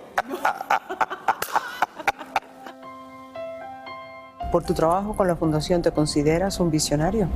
¿Por 4.52 4.64
tu 4.64 4.74
trabajo 4.74 5.16
con 5.16 5.28
la 5.28 5.36
fundación 5.36 5.80
te 5.80 5.92
consideras 5.92 6.58
un 6.58 6.70
visionario? 6.70 7.28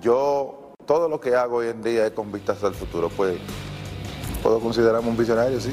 Yo, 0.00 0.72
todo 0.86 1.08
lo 1.08 1.20
que 1.20 1.34
hago 1.34 1.56
hoy 1.56 1.68
en 1.68 1.82
día 1.82 2.06
es 2.06 2.12
con 2.12 2.32
vistas 2.32 2.64
al 2.64 2.74
futuro, 2.74 3.10
pues 3.10 3.38
puedo 4.42 4.58
considerarme 4.60 5.08
un 5.08 5.16
visionario, 5.16 5.60
sí. 5.60 5.70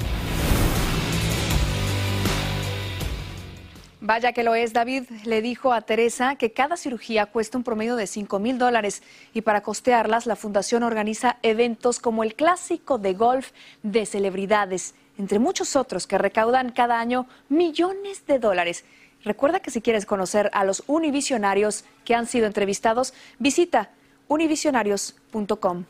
Vaya 4.05 4.33
que 4.33 4.43
lo 4.43 4.53
es, 4.53 4.73
David 4.73 5.05
le 5.23 5.41
dijo 5.41 5.71
a 5.71 5.79
Teresa 5.79 6.35
que 6.35 6.51
cada 6.51 6.75
cirugía 6.75 7.25
cuesta 7.25 7.57
un 7.57 7.63
promedio 7.63 7.95
de 7.95 8.05
5 8.05 8.37
mil 8.37 8.57
dólares 8.57 9.01
y 9.33 9.43
para 9.43 9.61
costearlas 9.61 10.25
la 10.25 10.35
fundación 10.35 10.83
organiza 10.83 11.37
eventos 11.41 11.99
como 11.99 12.23
el 12.23 12.35
clásico 12.35 12.97
de 12.97 13.13
golf 13.13 13.51
de 13.81 14.05
celebridades, 14.05 14.93
entre 15.17 15.39
muchos 15.39 15.77
otros 15.77 16.05
que 16.05 16.17
recaudan 16.17 16.73
cada 16.73 16.99
año 16.99 17.27
millones 17.47 18.25
de 18.27 18.39
dólares. 18.39 18.83
Recuerda 19.23 19.61
que 19.61 19.71
si 19.71 19.79
quieres 19.79 20.05
conocer 20.05 20.51
a 20.51 20.65
los 20.65 20.83
univisionarios 20.87 21.85
que 22.03 22.13
han 22.13 22.27
sido 22.27 22.45
entrevistados, 22.45 23.13
visita 23.39 23.91
univisionarios.com. 24.27 25.85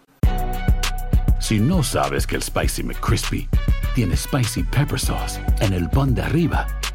Si 1.39 1.59
no 1.59 1.81
sabes 1.81 2.27
que 2.27 2.35
el 2.35 2.43
Spicy 2.43 2.83
McCrispy 2.83 3.49
tiene 3.95 4.15
Spicy 4.15 4.61
Pepper 4.65 4.99
Sauce 4.99 5.41
en 5.61 5.73
el 5.73 5.89
pan 5.89 6.13
de 6.13 6.21
arriba 6.21 6.67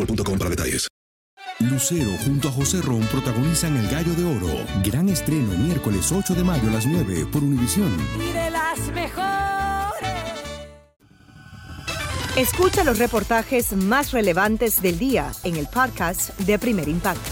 boostmobile.com 0.00 0.38
para 0.38 0.50
detalles. 0.50 0.88
Lucero 1.60 2.10
junto 2.24 2.48
a 2.48 2.52
José 2.52 2.80
Ron 2.80 3.02
protagonizan 3.06 3.76
El 3.76 3.88
Gallo 3.90 4.14
de 4.14 4.24
Oro. 4.24 4.64
Gran 4.82 5.08
estreno 5.10 5.52
miércoles 5.58 6.10
8 6.10 6.34
de 6.34 6.42
mayo 6.42 6.68
a 6.68 6.72
las 6.72 6.86
9 6.86 7.26
por 7.30 7.42
Univisión. 7.42 7.94
Y 8.18 8.32
de 8.32 8.50
las 8.50 8.78
mejores. 8.92 10.10
Escucha 12.36 12.82
los 12.82 12.98
reportajes 12.98 13.74
más 13.74 14.12
relevantes 14.12 14.80
del 14.80 14.98
día 14.98 15.32
en 15.44 15.56
el 15.56 15.66
podcast 15.66 16.38
de 16.40 16.58
Primer 16.58 16.88
Impacto. 16.88 17.30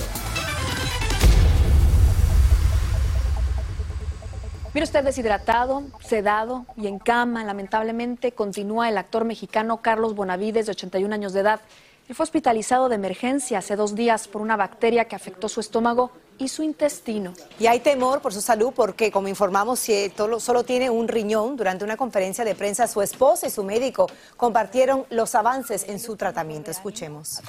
Mire 4.74 4.84
usted 4.84 5.02
deshidratado, 5.02 5.84
sedado 6.00 6.66
y 6.76 6.86
en 6.86 6.98
cama. 6.98 7.44
Lamentablemente 7.44 8.32
continúa 8.32 8.90
el 8.90 8.98
actor 8.98 9.24
mexicano 9.24 9.80
Carlos 9.80 10.14
Bonavides, 10.14 10.66
de 10.66 10.72
81 10.72 11.14
años 11.14 11.32
de 11.32 11.40
edad. 11.40 11.60
Él 12.08 12.14
fue 12.14 12.24
hospitalizado 12.24 12.88
de 12.88 12.94
emergencia 12.94 13.58
hace 13.58 13.76
dos 13.76 13.94
días 13.94 14.28
por 14.28 14.40
una 14.40 14.56
bacteria 14.56 15.04
que 15.04 15.14
afectó 15.14 15.46
su 15.46 15.60
estómago 15.60 16.10
y 16.38 16.48
su 16.48 16.62
intestino. 16.62 17.34
Y 17.60 17.66
hay 17.66 17.80
temor 17.80 18.22
por 18.22 18.32
su 18.32 18.40
salud 18.40 18.72
porque, 18.74 19.10
como 19.10 19.28
informamos, 19.28 19.78
si 19.78 20.10
solo 20.38 20.64
tiene 20.64 20.88
un 20.88 21.06
riñón, 21.06 21.56
durante 21.56 21.84
una 21.84 21.98
conferencia 21.98 22.46
de 22.46 22.54
prensa 22.54 22.86
su 22.86 23.02
esposa 23.02 23.46
y 23.46 23.50
su 23.50 23.62
médico 23.62 24.06
compartieron 24.38 25.04
los 25.10 25.34
avances 25.34 25.84
en 25.86 26.00
su 26.00 26.16
tratamiento. 26.16 26.70
Escuchemos. 26.70 27.40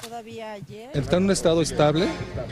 Está 0.92 1.16
en 1.16 1.24
un 1.24 1.30
estado 1.30 1.62
estable, 1.62 2.06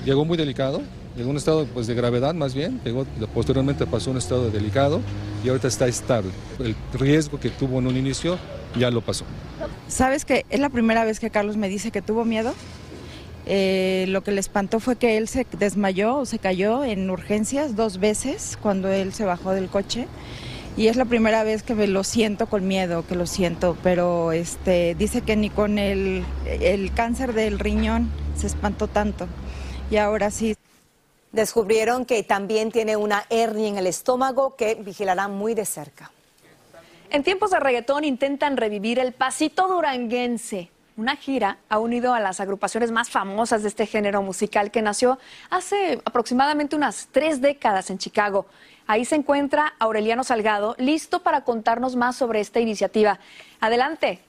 llegó 0.07 0.25
muy 0.25 0.39
delicado, 0.39 0.81
llegó 1.15 1.29
a 1.29 1.33
un 1.33 1.37
estado 1.37 1.67
pues, 1.67 1.87
de 1.87 1.95
gravedad 1.95 2.33
más 2.33 2.55
bien, 2.55 2.81
llegó, 2.85 3.05
posteriormente 3.35 3.87
pasó 3.87 4.09
a 4.09 4.13
un 4.13 4.19
estado 4.19 4.51
delicado 4.51 5.03
y 5.45 5.51
ahorita 5.51 5.69
está 5.69 5.87
estable. 5.87 6.31
El 6.59 6.75
riesgo 6.95 7.39
que 7.39 7.51
tuvo 7.51 7.81
en 7.81 7.89
un 7.89 7.97
inicio 7.99 8.39
ya 8.77 8.91
lo 8.91 9.01
pasó. 9.01 9.25
¿Sabes 9.89 10.25
que 10.25 10.45
es 10.51 10.61
la 10.61 10.69
primera 10.69 11.05
vez 11.05 11.21
que 11.21 11.31
Carlos 11.31 11.57
me 11.57 11.69
dice 11.69 11.91
que 11.91 12.03
tuvo 12.03 12.25
miedo? 12.25 12.55
Eh, 13.47 14.05
lo 14.09 14.23
que 14.23 14.31
le 14.31 14.41
espantó 14.41 14.79
fue 14.79 14.97
que 14.97 15.17
él 15.17 15.27
se 15.27 15.47
desmayó 15.59 16.17
o 16.17 16.27
se 16.27 16.39
cayó 16.39 16.85
en 16.85 17.09
urgencias 17.09 17.77
dos 17.77 17.99
veces 17.99 18.59
cuando 18.61 18.89
él 18.89 19.15
se 19.15 19.25
bajó 19.25 19.53
del 19.53 19.69
coche. 19.69 20.07
Y 20.77 20.87
es 20.89 20.97
la 20.97 21.07
primera 21.07 21.43
vez 21.43 21.63
que 21.63 21.75
me 21.75 21.87
lo 21.89 22.05
siento 22.05 22.47
con 22.47 22.69
miedo, 22.69 23.05
que 23.07 23.17
lo 23.17 23.27
siento, 23.27 23.77
pero 23.83 24.33
este, 24.33 24.95
dice 24.95 25.23
que 25.23 25.35
ni 25.35 25.51
con 25.51 25.79
el, 25.79 26.25
el 26.47 26.93
cáncer 26.93 27.33
del 27.33 27.59
riñón 27.59 28.11
se 28.37 28.47
espantó 28.47 28.87
tanto. 28.87 29.27
Y 29.91 29.97
ahora 29.97 30.31
sí. 30.31 30.55
Descubrieron 31.33 32.05
que 32.05 32.23
también 32.23 32.71
tiene 32.71 32.97
una 32.97 33.25
hernia 33.29 33.69
en 33.69 33.79
el 33.79 33.87
estómago 33.87 34.57
que 34.57 34.77
vigilarán 34.77 35.33
muy 35.33 35.55
de 35.55 35.67
cerca. 35.67 36.11
En 37.11 37.23
tiempos 37.23 37.51
de 37.51 37.61
reggaetón 37.61 38.05
intentan 38.05 38.59
revivir 38.59 38.99
el 38.99 39.13
pasito 39.13 39.67
duranguense. 39.67 40.71
Una 40.99 41.17
gira 41.17 41.59
ha 41.71 41.79
unido 41.79 42.13
a 42.13 42.21
las 42.21 42.39
agrupaciones 42.39 42.91
más 42.91 43.09
famosas 43.09 43.63
de 43.63 43.69
este 43.69 43.87
género 43.87 44.21
musical 44.21 44.71
que 44.71 44.83
nació 44.83 45.19
hace 45.49 46.03
aproximadamente 46.05 46.77
unas 46.77 47.09
tres 47.11 47.41
décadas 47.41 47.89
en 47.89 47.97
Chicago. 47.97 48.47
Ahí 48.87 49.07
se 49.07 49.15
encuentra 49.15 49.75
Aureliano 49.79 50.23
Salgado, 50.23 50.75
listo 50.79 51.23
para 51.23 51.45
contarnos 51.45 51.97
más 51.97 52.17
sobre 52.17 52.41
esta 52.41 52.61
iniciativa. 52.61 53.21
Adelante. 53.61 54.28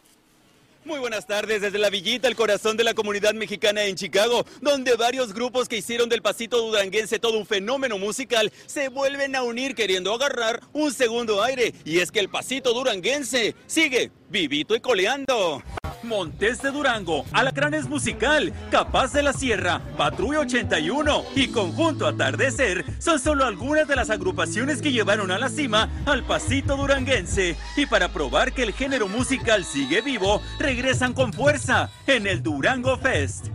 Muy 0.86 1.00
buenas 1.00 1.27
tardes 1.27 1.62
desde 1.62 1.77
la 1.77 1.89
Villita, 1.89 2.29
el 2.29 2.38
corazón 2.38 2.77
de 2.77 2.86
la 2.86 2.93
comunidad 2.93 3.33
mexicana 3.33 3.83
en 3.83 3.95
Chicago, 3.95 4.45
donde 4.62 4.95
varios 4.95 5.33
grupos 5.33 5.67
que 5.67 5.77
hicieron 5.77 6.07
del 6.07 6.21
pasito 6.21 6.57
duranguense 6.57 7.19
todo 7.19 7.38
un 7.38 7.45
fenómeno 7.45 7.98
musical 7.98 8.51
se 8.65 8.88
vuelven 8.88 9.36
a 9.36 9.43
unir 9.43 9.75
queriendo 9.75 10.13
agarrar 10.13 10.62
un 10.71 10.93
segundo 10.93 11.43
aire. 11.43 11.74
Y 11.83 12.00
es 12.00 12.12
que 12.12 12.21
el 12.21 12.29
pasito 12.29 12.74
duranguense 12.74 13.55
sigue 13.67 14.12
vivito 14.29 14.74
y 14.74 14.79
coleando. 14.79 15.61
Montes 16.03 16.62
de 16.62 16.72
Durango, 16.72 17.25
Alacranes 17.31 17.88
Musical, 17.88 18.53
Capaz 18.72 19.14
de 19.14 19.24
la 19.24 19.33
Sierra, 19.33 19.81
Patrulla 19.98 20.40
81 20.40 21.24
y 21.35 21.48
Conjunto 21.50 22.07
Atardecer 22.07 22.85
son 23.00 23.20
solo 23.20 23.46
algunas 23.46 23.88
de 23.88 23.96
las 23.96 24.09
agrupaciones 24.09 24.81
que 24.81 24.92
llevaron 24.92 25.31
a 25.31 25.38
la 25.38 25.50
cima 25.50 25.90
al 26.05 26.24
pasito 26.24 26.77
duranguense. 26.77 27.57
Y 27.75 27.85
para 27.85 28.09
probar 28.09 28.53
que 28.53 28.64
el 28.64 28.74
género 28.74 29.07
musical 29.07 29.66
sigue 29.66 30.01
vivo, 30.01 30.42
regresan 30.59 31.14
con 31.14 31.33
fuerza 31.33 31.90
en 32.07 32.27
el 32.27 32.42
Durango 32.44 32.98
Fest. 32.98 33.48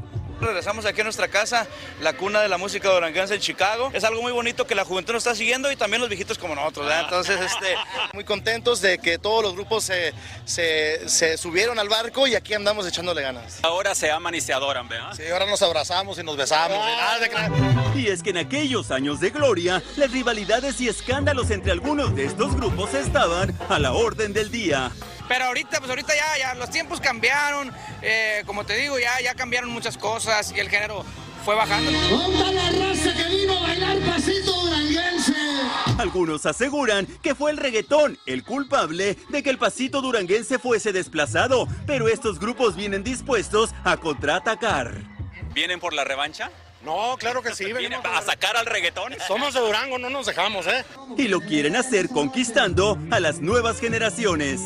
Regresamos 0.44 0.84
aquí 0.84 1.00
a 1.00 1.04
nuestra 1.04 1.28
casa, 1.28 1.66
la 2.00 2.12
cuna 2.12 2.40
de 2.40 2.48
la 2.48 2.58
música 2.58 2.88
duranguense 2.90 3.34
en 3.34 3.40
Chicago. 3.40 3.90
Es 3.92 4.04
algo 4.04 4.22
muy 4.22 4.32
bonito 4.32 4.66
que 4.66 4.74
la 4.74 4.84
juventud 4.84 5.14
nos 5.14 5.22
está 5.24 5.34
siguiendo 5.34 5.70
y 5.72 5.76
también 5.76 6.00
los 6.00 6.08
viejitos 6.08 6.38
como 6.38 6.54
nosotros. 6.54 6.86
¿verdad? 6.86 7.04
Entonces, 7.04 7.40
este, 7.40 7.74
muy 8.12 8.24
contentos 8.24 8.80
de 8.80 8.98
que 8.98 9.18
todos 9.18 9.42
los 9.42 9.54
grupos 9.54 9.84
se, 9.84 10.12
se, 10.44 11.08
se 11.08 11.36
subieron 11.36 11.78
al 11.78 11.88
barco 11.88 12.26
y 12.26 12.34
aquí 12.34 12.54
andamos 12.54 12.86
echándole 12.86 13.22
ganas. 13.22 13.58
Ahora 13.62 13.94
se 13.94 14.10
aman 14.10 14.34
y 14.34 14.40
se 14.40 14.52
adoran, 14.52 14.88
¿verdad? 14.88 15.14
Sí, 15.16 15.22
ahora 15.32 15.46
nos 15.46 15.62
abrazamos 15.62 16.18
y 16.18 16.22
nos 16.22 16.36
besamos. 16.36 16.78
Y 17.94 18.08
es 18.08 18.22
que 18.22 18.30
en 18.30 18.38
aquellos 18.38 18.90
años 18.90 19.20
de 19.20 19.30
gloria, 19.30 19.82
las 19.96 20.10
rivalidades 20.10 20.80
y 20.80 20.88
escándalos 20.88 21.50
entre 21.50 21.72
algunos 21.72 22.14
de 22.14 22.24
estos 22.26 22.54
grupos 22.54 22.94
estaban 22.94 23.56
a 23.68 23.78
la 23.78 23.92
orden 23.92 24.32
del 24.32 24.50
día. 24.50 24.90
Pero 25.28 25.46
ahorita, 25.46 25.78
pues 25.78 25.90
ahorita 25.90 26.14
ya, 26.14 26.38
ya 26.38 26.54
los 26.54 26.70
tiempos 26.70 27.00
cambiaron, 27.00 27.72
eh, 28.02 28.42
como 28.46 28.64
te 28.64 28.76
digo, 28.76 28.98
ya, 28.98 29.20
ya 29.20 29.34
cambiaron 29.34 29.70
muchas 29.70 29.96
cosas 29.96 30.52
y 30.54 30.60
el 30.60 30.68
género 30.68 31.04
fue 31.44 31.54
bajando. 31.54 31.90
la 31.90 32.70
raza 32.70 33.14
que 33.14 33.28
vino 33.28 33.58
a 33.58 33.60
bailar 33.62 33.98
pasito 34.00 34.52
duranguense! 34.52 35.32
Algunos 35.98 36.46
aseguran 36.46 37.06
que 37.22 37.34
fue 37.34 37.50
el 37.50 37.56
reggaetón 37.56 38.18
el 38.26 38.44
culpable 38.44 39.16
de 39.28 39.42
que 39.42 39.50
el 39.50 39.58
pasito 39.58 40.00
duranguense 40.00 40.58
fuese 40.58 40.92
desplazado, 40.92 41.68
pero 41.86 42.08
estos 42.08 42.38
grupos 42.38 42.76
vienen 42.76 43.04
dispuestos 43.04 43.70
a 43.84 43.96
contraatacar. 43.96 45.02
¿Vienen 45.54 45.80
por 45.80 45.92
la 45.92 46.04
revancha? 46.04 46.50
No, 46.84 47.16
claro 47.18 47.42
que 47.42 47.54
sí. 47.54 47.72
¿Vienen 47.72 48.00
a 48.04 48.22
sacar 48.22 48.56
al 48.56 48.66
reggaetón? 48.66 49.14
Somos 49.28 49.54
de 49.54 49.60
Durango, 49.60 49.98
no 49.98 50.10
nos 50.10 50.26
dejamos, 50.26 50.66
¿eh? 50.66 50.84
Y 51.16 51.28
lo 51.28 51.40
quieren 51.40 51.76
hacer 51.76 52.08
conquistando 52.08 52.98
a 53.10 53.20
las 53.20 53.40
nuevas 53.40 53.80
generaciones. 53.80 54.60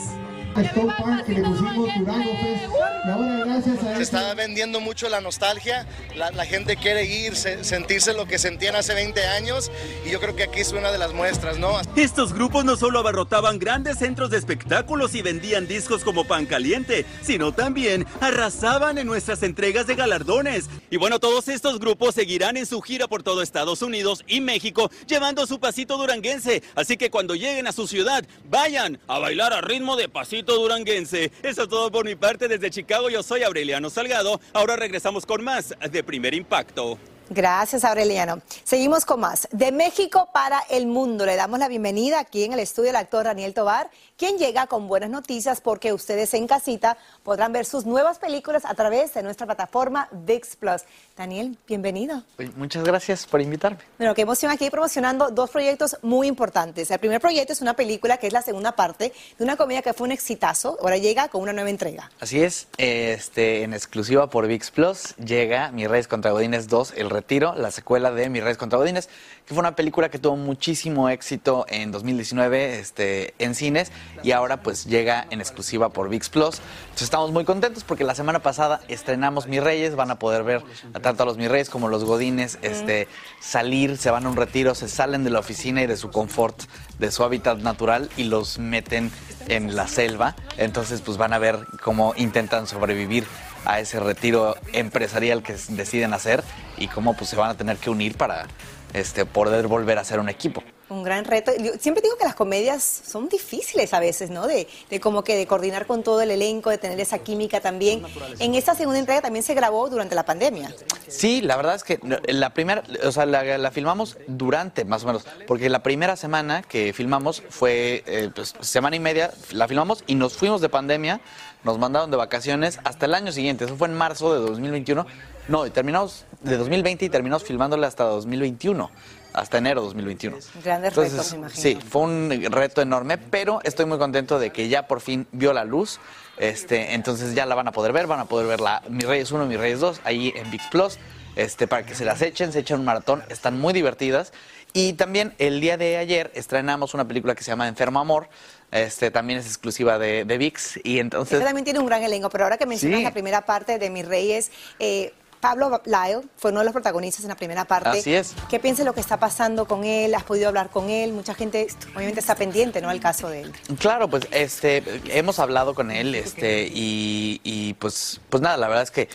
Se 3.97 4.03
está 4.03 4.35
vendiendo 4.35 4.81
mucho 4.81 5.09
la 5.09 5.21
nostalgia, 5.21 5.87
la, 6.15 6.31
la, 6.31 6.45
gente 6.45 6.77
quiere 6.77 7.05
ir, 7.05 7.37
se, 7.37 7.65
sentirse 7.65 8.13
lo 8.15 8.27
que 8.27 8.39
sentían 8.39 8.77
hace 8.77 8.95
20 8.95 9.27
años. 9.27 9.71
Y 10.07 10.11
yo 10.11 10.21
creo 10.21 10.37
que 10.37 10.45
aquí 10.45 10.61
es 10.61 10.73
una 10.73 10.91
de 10.93 10.99
las 10.99 11.13
muestras, 11.13 11.59
¿no? 11.59 11.79
Estos 11.97 12.33
grupos 12.33 12.65
no 12.65 12.77
solo 12.77 12.99
abarrotaban 12.99 13.59
grandes 13.59 13.99
centros 13.99 14.31
de 14.31 14.39
espectáculos 14.39 15.15
y 15.15 15.23
vendían 15.23 15.67
discos 15.67 16.05
como 16.05 16.25
pan 16.25 16.47
caliente, 16.47 17.05
sino 17.23 17.53
también 17.53 18.07
arrasaban 18.21 18.99
en 18.99 19.07
nuestras 19.07 19.43
entregas 19.43 19.87
de 19.87 19.95
galardones. 19.95 20.69
Y 20.91 20.97
bueno, 20.97 21.19
todos 21.19 21.49
estos 21.49 21.79
grupos 21.79 22.15
seguirán 22.15 22.57
en 22.57 22.67
su 22.67 22.81
gira 22.81 23.09
por 23.09 23.23
todo 23.23 23.43
Estados 23.43 23.83
Unidos 23.83 24.25
y 24.27 24.41
México 24.41 24.91
llevando 25.07 25.47
su 25.47 25.59
pasito 25.59 25.97
duranguense, 25.97 26.63
así 26.75 26.97
que 26.97 27.11
cuando 27.11 27.35
lleguen 27.35 27.67
a 27.67 27.73
su 27.73 27.87
ciudad, 27.87 28.25
vayan 28.49 28.99
a 29.09 29.19
bailar 29.19 29.53
a 29.53 29.61
ritmo 29.61 29.97
de 29.97 30.09
pasito 30.09 30.38
duranguense. 30.45 31.31
Eso 31.43 31.63
es 31.63 31.69
todo 31.69 31.91
por 31.91 32.05
mi 32.05 32.15
parte 32.15 32.49
desde 32.49 32.71
Chicago. 32.71 33.11
Yo 33.11 33.23
soy 33.23 33.43
Aureliano 33.43 33.91
Salgado. 33.91 34.41
Ahora 34.53 34.77
regresamos 34.77 35.27
con 35.27 35.43
más 35.45 35.75
de 35.91 36.05
Primer 36.05 36.35
Impacto. 36.35 36.99
Gracias, 37.31 37.85
Aureliano. 37.85 38.41
Seguimos 38.65 39.05
con 39.05 39.21
más. 39.21 39.49
De 39.53 39.71
México 39.71 40.29
para 40.33 40.61
el 40.71 40.87
mundo. 40.87 41.27
Le 41.27 41.37
damos 41.37 41.59
la 41.59 41.69
bienvenida 41.69 42.21
aquí 42.21 42.45
en 42.45 42.55
el 42.55 42.59
estudio 42.61 42.91
al 42.91 42.97
actor 42.97 43.25
Daniel 43.25 43.53
Tobar, 43.53 43.91
quien 44.17 44.39
llega 44.39 44.67
con 44.67 44.89
buenas 44.89 45.11
noticias 45.11 45.61
porque 45.61 45.93
ustedes 45.93 46.33
en 46.33 46.47
casita 46.47 46.97
podrán 47.23 47.53
ver 47.53 47.67
sus 47.67 47.85
nuevas 47.85 48.19
películas 48.19 48.65
a 48.65 48.73
través 48.75 49.13
de 49.13 49.23
nuestra 49.23 49.45
plataforma 49.45 50.09
VIX 50.11 50.57
Plus. 50.57 50.83
Daniel, 51.17 51.59
bienvenido. 51.67 52.23
Muchas 52.57 52.83
gracias 52.85 53.27
por 53.27 53.43
invitarme. 53.43 53.79
Bueno, 53.99 54.15
qué 54.15 54.23
emoción 54.23 54.51
aquí 54.51 54.71
promocionando 54.71 55.31
dos 55.31 55.51
proyectos 55.51 55.99
muy 56.01 56.29
importantes. 56.29 56.91
El 56.91 56.99
primer 56.99 57.21
proyecto 57.21 57.53
es 57.53 57.61
una 57.61 57.75
película 57.75 58.17
que 58.17 58.29
es 58.29 58.33
la 58.33 58.41
segunda 58.41 58.73
parte 58.73 59.13
de 59.37 59.45
una 59.45 59.57
comedia 59.57 59.83
que 59.83 59.93
fue 59.93 60.07
un 60.07 60.13
exitazo. 60.13 60.79
Ahora 60.81 60.97
llega 60.97 61.29
con 61.29 61.43
una 61.43 61.53
nueva 61.53 61.69
entrega. 61.69 62.11
Así 62.21 62.43
es. 62.43 62.69
Este, 62.79 63.65
en 63.65 63.75
exclusiva 63.75 64.31
por 64.31 64.47
VIX 64.47 64.71
Plus 64.71 65.17
llega 65.17 65.71
Mi 65.73 65.87
Reyes 65.87 66.09
contra 66.09 66.31
Godines 66.31 66.69
2, 66.69 66.95
El 66.97 67.11
Retiro, 67.19 67.53
la 67.57 67.73
secuela 67.73 68.13
de 68.13 68.29
Mis 68.29 68.43
Reyes 68.43 68.59
contra 68.59 68.79
Godines, 68.79 69.09
que 69.45 69.55
fue 69.55 69.59
una 69.59 69.75
película 69.75 70.09
que 70.09 70.21
tuvo 70.21 70.37
muchísimo 70.37 71.09
éxito 71.09 71.67
en 71.69 71.91
2019 71.91 72.79
este, 72.79 73.35
en 73.41 73.57
cines 73.57 73.91
y 74.23 74.31
ahora 74.31 74.63
pues 74.63 74.85
llega 74.85 75.27
en 75.31 75.41
exclusiva 75.41 75.89
por 75.89 76.09
VIX 76.09 76.29
Plus. 76.29 76.61
Entonces 76.83 77.03
estamos 77.03 77.33
muy 77.33 77.45
contentos 77.45 77.83
porque 77.83 78.05
la 78.05 78.15
semana 78.15 78.39
pasada 78.39 78.81
estrenamos 78.87 79.49
Mis 79.49 79.63
Reyes, 79.63 79.97
van 79.97 80.13
a 80.13 80.19
poder 80.21 80.45
ver 80.45 80.63
tanto 81.03 81.25
a 81.25 81.27
los 81.27 81.37
Mis 81.37 81.49
Reyes 81.49 81.71
como 81.71 81.89
los 81.89 82.05
Godines 82.05 82.59
este, 82.63 83.09
salir, 83.41 83.97
se 83.97 84.13
van 84.13 84.25
a 84.25 84.29
un 84.29 84.37
retiro, 84.37 84.77
se 84.77 84.89
salen 84.89 85.25
de 85.25 85.31
la 85.31 85.41
oficina 85.41 85.83
y 85.83 85.89
de 85.89 85.97
su 85.97 86.11
confort, 86.11 86.63
de 87.01 87.11
su 87.11 87.25
hábitat 87.25 87.59
natural 87.59 88.11
y 88.17 88.25
los 88.25 88.61
meten 88.61 89.11
en 89.49 89.75
la 89.75 89.89
selva. 89.89 90.37
Entonces 90.57 91.01
pues 91.01 91.19
van 91.19 91.33
a 91.33 91.39
ver 91.39 91.59
cómo 91.83 92.15
intentan 92.17 92.69
sobrevivir 92.69 93.27
a 93.69 93.81
ese 93.81 94.01
retiro 94.01 94.57
empresarial 94.73 95.43
que 95.43 95.55
deciden 95.69 96.15
hacer 96.15 96.43
y 96.79 96.89
cómo 96.89 97.15
pues 97.15 97.29
se 97.31 97.37
van 97.37 97.51
a 97.51 97.55
tener 97.55 97.77
que 97.77 97.91
unir 97.91 98.17
para 98.17 98.47
este, 98.95 99.27
poder 99.27 99.69
volver 99.69 99.99
a 99.99 100.05
ser 100.05 100.21
un 100.21 100.31
equipo. 100.31 100.63
Un 100.89 101.03
gran 101.03 101.25
reto. 101.25 101.53
Siempre 101.79 102.03
digo 102.03 102.17
que 102.17 102.25
las 102.25 102.35
comedias 102.35 103.03
son 103.07 103.29
difíciles 103.29 103.93
a 103.93 104.01
veces, 104.01 104.31
¿no? 104.31 104.47
De, 104.47 104.67
de, 104.89 105.01
como 105.01 105.23
que 105.23 105.37
de 105.37 105.47
coordinar 105.47 105.87
con 105.87 106.03
todo 106.03 106.23
el 106.23 106.31
elenco, 106.31 106.71
de 106.71 106.79
tener 106.79 106.99
esa 107.01 107.19
química 107.19 107.61
también. 107.61 108.03
En 108.39 108.55
esta 108.55 108.75
segunda 108.75 108.99
entrega 108.99 109.21
también 109.21 109.43
se 109.43 109.55
grabó 109.55 109.91
durante 109.91 110.15
la 110.15 110.25
pandemia. 110.25 110.75
Sí, 111.07 111.43
la 111.43 111.57
verdad 111.57 111.75
es 111.75 111.85
que 111.85 112.01
la 112.29 112.55
primera, 112.55 112.83
o 113.05 113.13
sea, 113.13 113.27
la, 113.27 113.71
filmamos 113.71 114.17
durante, 114.27 114.85
más 114.85 115.05
o 115.05 115.07
menos, 115.09 115.27
porque 115.47 115.69
la 115.69 115.83
primera 115.83 116.17
semana 116.17 116.63
que 116.63 116.93
filmamos 116.93 117.43
fue, 117.51 118.03
eh, 118.07 118.31
pues, 118.35 118.55
semana 118.61 118.97
y 118.97 119.01
media, 119.01 119.33
la 119.53 119.69
filmamos 119.69 120.05
y 120.07 120.15
nos 120.15 120.35
fuimos 120.35 120.61
de 120.61 120.69
pandemia, 120.69 121.21
nos 121.65 121.79
mandaron 121.79 122.11
de 122.11 122.17
vacaciones 122.17 122.79
hasta 122.85 123.07
el 123.07 123.15
año 123.15 123.33
siguiente, 123.33 123.65
eso 123.65 123.77
fue 123.77 123.89
en 123.89 123.95
marzo 123.95 124.33
de 124.33 124.41
2021. 124.41 125.07
No, 125.49 125.71
terminamos 125.71 126.25
de 126.43 126.59
2020 126.59 127.07
y 127.07 127.09
terminamos 127.09 127.43
filmándola 127.43 127.87
hasta 127.87 128.05
2021 128.05 128.91
hasta 129.33 129.59
enero 129.59 129.81
de 129.83 129.87
2021. 129.87 130.37
Grandes 130.65 130.89
Entonces, 130.91 131.13
retos, 131.13 131.33
imagino. 131.33 131.63
Sí, 131.63 131.79
fue 131.89 132.03
un 132.03 132.31
reto 132.51 132.81
enorme, 132.83 133.19
pero 133.19 133.61
estoy 133.65 133.87
muy 133.87 133.99
contento 133.99 134.39
de 134.39 134.51
que 134.51 134.69
ya 134.69 134.87
por 134.87 135.01
fin 135.01 135.27
vio 135.33 135.53
la 135.53 135.65
luz. 135.65 136.01
Este, 136.39 136.95
entonces 136.95 137.35
ya 137.35 137.47
la 137.47 137.55
van 137.55 137.69
a 137.69 137.73
poder 137.73 137.93
ver, 137.93 138.07
van 138.07 138.21
a 138.21 138.25
poder 138.27 138.47
ver 138.47 138.61
la 138.61 138.83
Mis 138.89 139.05
Reyes 139.07 139.31
1 139.33 139.45
y 139.45 139.49
Mis 139.49 139.59
Reyes 139.59 139.81
2 139.81 140.01
ahí 140.05 140.33
en 140.37 140.51
VIX 140.51 140.65
Plus. 140.69 140.99
Este, 141.37 141.69
para 141.69 141.85
que 141.87 141.95
se 141.95 142.05
las 142.05 142.21
echen, 142.23 142.53
se 142.53 142.61
echen 142.61 142.81
un 142.81 142.85
maratón, 142.85 143.23
están 143.29 143.61
muy 143.61 143.73
divertidas. 143.73 144.33
Y 144.73 144.95
también 144.95 145.35
el 145.39 145.61
día 145.61 145.77
de 145.77 145.97
ayer 145.97 146.31
estrenamos 146.35 146.95
una 146.95 147.07
película 147.07 147.35
que 147.35 147.43
se 147.43 147.51
llama 147.51 147.69
Enfermo 147.69 148.01
Amor, 148.01 148.29
este 148.71 149.11
también 149.11 149.39
es 149.39 149.47
exclusiva 149.47 149.99
de, 149.99 150.25
de 150.27 150.37
VIX 150.39 150.81
y 150.85 150.99
entonces... 150.99 151.43
También 151.43 151.65
tiene 151.65 151.79
un 151.79 151.87
gran 151.87 152.03
elenco, 152.03 152.29
pero 152.29 152.45
ahora 152.45 152.59
que 152.59 152.67
mencionas 152.67 152.99
Sí. 152.99 153.05
la 153.05 153.13
primera 153.13 153.47
parte 153.47 153.79
de 153.79 153.89
Mis 153.89 154.07
Reyes, 154.07 154.51
eh, 154.79 155.15
Pablo 155.41 155.81
Lyle 155.85 156.29
fue 156.37 156.51
uno 156.51 156.61
de 156.61 156.65
los 156.65 156.73
protagonistas 156.73 157.25
en 157.25 157.29
la 157.29 157.37
primera 157.37 157.65
parte. 157.65 157.91
Así 157.91 158.15
es. 158.15 158.35
¿Qué 158.49 158.59
piensas 158.59 158.81
de 158.81 158.85
lo 158.87 158.95
que 158.95 159.01
está 159.01 159.19
pasando 159.19 159.67
con 159.67 159.85
él? 159.85 160.15
¿Has 160.15 160.25
podido 160.25 160.49
hablar 160.49 160.71
con 160.71 160.91
él? 160.91 161.13
Mucha 161.13 161.35
gente 161.35 161.67
obviamente 161.95 162.21
está 162.21 162.35
pendiente, 162.35 162.81
¿no? 162.81 162.89
Al 162.89 163.01
caso 163.01 163.29
de 163.29 163.43
él. 163.43 163.53
Claro, 163.79 164.09
pues 164.09 164.27
este 164.31 164.83
hemos 165.09 165.39
hablado 165.39 165.75
con 165.75 165.91
él, 165.91 166.15
este, 166.15 166.71
y, 166.73 167.41
y, 167.45 167.75
pues, 167.75 168.21
pues 168.29 168.43
nada, 168.43 168.57
la 168.57 168.69
verdad 168.69 168.83
es 168.83 168.91
que 168.91 169.09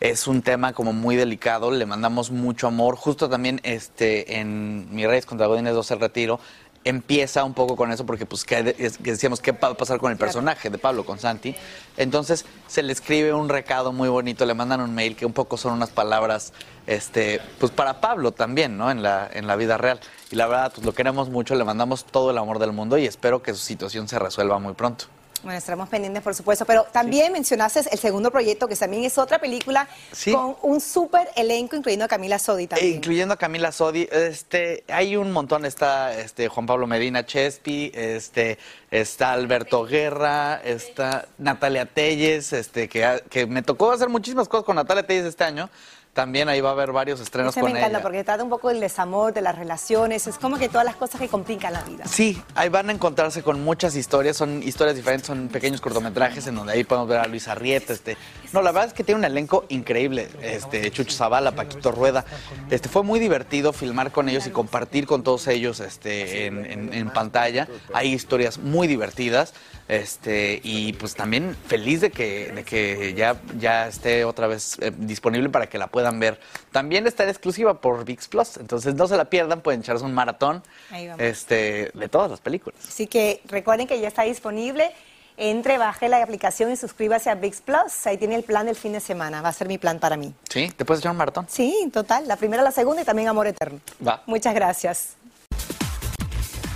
es 0.00 0.26
un 0.26 0.42
tema 0.42 0.72
como 0.72 0.92
muy 0.92 1.14
delicado, 1.14 1.70
le 1.70 1.86
mandamos 1.86 2.32
mucho 2.32 2.66
amor. 2.66 2.96
Justo 2.96 3.28
también 3.28 3.60
este 3.62 4.40
en 4.40 4.92
Mi 4.92 5.06
Reyes 5.06 5.26
contra 5.26 5.46
Godines 5.46 5.74
2 5.74 5.90
el 5.92 6.00
retiro 6.00 6.40
empieza 6.84 7.44
un 7.44 7.54
poco 7.54 7.76
con 7.76 7.92
eso 7.92 8.04
porque 8.06 8.26
pues 8.26 8.44
que, 8.44 8.62
decíamos 9.00 9.40
qué 9.40 9.52
va 9.52 9.68
a 9.68 9.74
pasar 9.74 9.98
con 9.98 10.10
el 10.10 10.18
personaje 10.18 10.70
de 10.70 10.78
Pablo 10.78 11.04
con 11.04 11.18
Santi. 11.18 11.54
Entonces 11.96 12.44
se 12.66 12.82
le 12.82 12.92
escribe 12.92 13.32
un 13.32 13.48
recado 13.48 13.92
muy 13.92 14.08
bonito, 14.08 14.44
le 14.46 14.54
mandan 14.54 14.80
un 14.80 14.94
mail 14.94 15.16
que 15.16 15.26
un 15.26 15.32
poco 15.32 15.56
son 15.56 15.72
unas 15.72 15.90
palabras 15.90 16.52
este 16.86 17.40
pues 17.58 17.70
para 17.70 18.00
Pablo 18.00 18.32
también, 18.32 18.76
¿no? 18.76 18.90
En 18.90 19.02
la 19.02 19.28
en 19.32 19.46
la 19.46 19.56
vida 19.56 19.78
real. 19.78 20.00
Y 20.30 20.36
la 20.36 20.46
verdad 20.46 20.72
pues 20.74 20.84
lo 20.86 20.94
queremos 20.94 21.28
mucho, 21.28 21.54
le 21.54 21.64
mandamos 21.64 22.04
todo 22.04 22.30
el 22.30 22.38
amor 22.38 22.58
del 22.58 22.72
mundo 22.72 22.98
y 22.98 23.06
espero 23.06 23.42
que 23.42 23.52
su 23.52 23.60
situación 23.60 24.08
se 24.08 24.18
resuelva 24.18 24.58
muy 24.58 24.74
pronto. 24.74 25.06
Bueno, 25.42 25.58
estaremos 25.58 25.88
pendientes, 25.88 26.22
por 26.22 26.34
supuesto. 26.34 26.64
Pero 26.64 26.84
también 26.92 27.32
mencionaste 27.32 27.80
el 27.90 27.98
segundo 27.98 28.30
proyecto, 28.30 28.68
que 28.68 28.76
también 28.76 29.04
es 29.04 29.18
otra 29.18 29.38
película 29.40 29.88
Sí. 30.12 30.32
con 30.32 30.56
un 30.62 30.80
súper 30.80 31.28
elenco, 31.34 31.74
incluyendo 31.74 32.04
a 32.04 32.08
Camila 32.08 32.38
Sodi 32.38 32.64
E 32.64 32.68
también. 32.68 32.94
incluyendo 32.96 33.34
a 33.34 33.36
Camila 33.36 33.72
Sodi, 33.72 34.08
este, 34.12 34.84
hay 34.88 35.16
un 35.16 35.32
montón, 35.32 35.64
está 35.64 36.16
este 36.16 36.46
Juan 36.48 36.66
Pablo 36.66 36.86
Medina 36.86 37.26
Chespi, 37.26 37.90
este, 37.94 38.58
está 38.92 39.32
Alberto 39.32 39.84
Guerra, 39.84 40.60
está 40.64 41.26
Natalia 41.38 41.86
Telles, 41.86 42.52
este, 42.52 42.88
que, 42.88 43.22
que 43.28 43.46
me 43.46 43.62
tocó 43.62 43.90
hacer 43.90 44.08
muchísimas 44.08 44.48
cosas 44.48 44.64
con 44.64 44.76
Natalia 44.76 45.02
Telles 45.04 45.24
este 45.24 45.42
año. 45.42 45.68
También 46.12 46.50
ahí 46.50 46.60
va 46.60 46.68
a 46.68 46.72
haber 46.72 46.92
varios 46.92 47.20
estrenos 47.20 47.54
Ese 47.56 47.62
me 47.62 47.70
con 47.70 47.76
encanta 47.78 47.96
ella. 47.98 48.02
porque 48.02 48.22
trata 48.22 48.44
un 48.44 48.50
poco 48.50 48.68
del 48.68 48.80
desamor, 48.80 49.32
de 49.32 49.40
las 49.40 49.56
relaciones. 49.56 50.26
Es 50.26 50.36
como 50.36 50.58
que 50.58 50.68
todas 50.68 50.84
las 50.84 50.94
cosas 50.96 51.18
que 51.18 51.28
complican 51.28 51.72
la 51.72 51.80
vida. 51.84 52.04
Sí, 52.06 52.42
ahí 52.54 52.68
van 52.68 52.90
a 52.90 52.92
encontrarse 52.92 53.42
con 53.42 53.64
muchas 53.64 53.96
historias, 53.96 54.36
son 54.36 54.62
historias 54.62 54.94
diferentes, 54.94 55.26
son 55.26 55.48
pequeños 55.48 55.80
cortometrajes 55.80 56.46
en 56.46 56.54
donde 56.56 56.74
ahí 56.74 56.84
podemos 56.84 57.08
ver 57.08 57.18
a 57.20 57.26
Luis 57.26 57.48
Arrieta, 57.48 57.94
este, 57.94 58.18
no, 58.52 58.60
la 58.60 58.72
verdad 58.72 58.88
es 58.88 58.92
que 58.92 59.04
tiene 59.04 59.20
un 59.20 59.24
elenco 59.24 59.64
increíble, 59.70 60.28
este, 60.42 60.90
Chucho 60.90 61.12
Zavala, 61.16 61.52
Paquito 61.52 61.90
Rueda, 61.92 62.26
este, 62.70 62.90
fue 62.90 63.02
muy 63.02 63.18
divertido 63.18 63.72
filmar 63.72 64.12
con 64.12 64.28
ellos 64.28 64.46
y 64.46 64.50
compartir 64.50 65.06
con 65.06 65.22
todos 65.22 65.46
ellos, 65.48 65.80
este, 65.80 66.44
en, 66.46 66.66
en- 66.66 66.92
en 66.92 67.10
pantalla, 67.10 67.68
hay 67.94 68.12
historias 68.12 68.58
muy 68.58 68.86
divertidas, 68.86 69.54
este, 69.92 70.58
y 70.64 70.94
pues 70.94 71.14
también 71.14 71.54
feliz 71.66 72.00
de 72.00 72.10
que, 72.10 72.50
de 72.50 72.64
que 72.64 73.12
ya, 73.12 73.38
ya 73.58 73.88
esté 73.88 74.24
otra 74.24 74.46
vez 74.46 74.78
eh, 74.80 74.90
disponible 74.96 75.50
para 75.50 75.68
que 75.68 75.76
la 75.76 75.88
puedan 75.88 76.18
ver. 76.18 76.40
También 76.70 77.06
está 77.06 77.24
en 77.24 77.28
exclusiva 77.28 77.78
por 77.78 78.06
VIX 78.06 78.28
Plus, 78.28 78.56
entonces 78.56 78.94
no 78.94 79.06
se 79.06 79.18
la 79.18 79.26
pierdan, 79.26 79.60
pueden 79.60 79.80
echarse 79.80 80.02
un 80.02 80.14
maratón 80.14 80.62
este, 81.18 81.90
de 81.92 82.08
todas 82.08 82.30
las 82.30 82.40
películas. 82.40 82.80
Así 82.88 83.06
que 83.06 83.42
recuerden 83.44 83.86
que 83.86 84.00
ya 84.00 84.08
está 84.08 84.22
disponible. 84.22 84.90
Entre, 85.36 85.78
baje 85.78 86.08
la 86.08 86.22
aplicación 86.22 86.70
y 86.70 86.76
suscríbase 86.76 87.28
a 87.30 87.34
VIX 87.34 87.60
Plus. 87.62 88.06
Ahí 88.06 88.16
tiene 88.16 88.34
el 88.34 88.44
plan 88.44 88.66
del 88.66 88.76
fin 88.76 88.92
de 88.92 89.00
semana. 89.00 89.40
Va 89.42 89.48
a 89.48 89.52
ser 89.52 89.66
mi 89.66 89.78
plan 89.78 89.98
para 89.98 90.16
mí. 90.16 90.32
¿Sí? 90.48 90.70
¿Te 90.76 90.84
puedes 90.84 91.00
echar 91.00 91.10
un 91.10 91.16
maratón? 91.18 91.46
Sí, 91.48 91.90
total. 91.92 92.28
La 92.28 92.36
primera, 92.36 92.62
la 92.62 92.70
segunda 92.70 93.02
y 93.02 93.04
también 93.04 93.28
Amor 93.28 93.46
Eterno. 93.46 93.80
Va. 94.06 94.22
Muchas 94.26 94.54
gracias. 94.54 95.16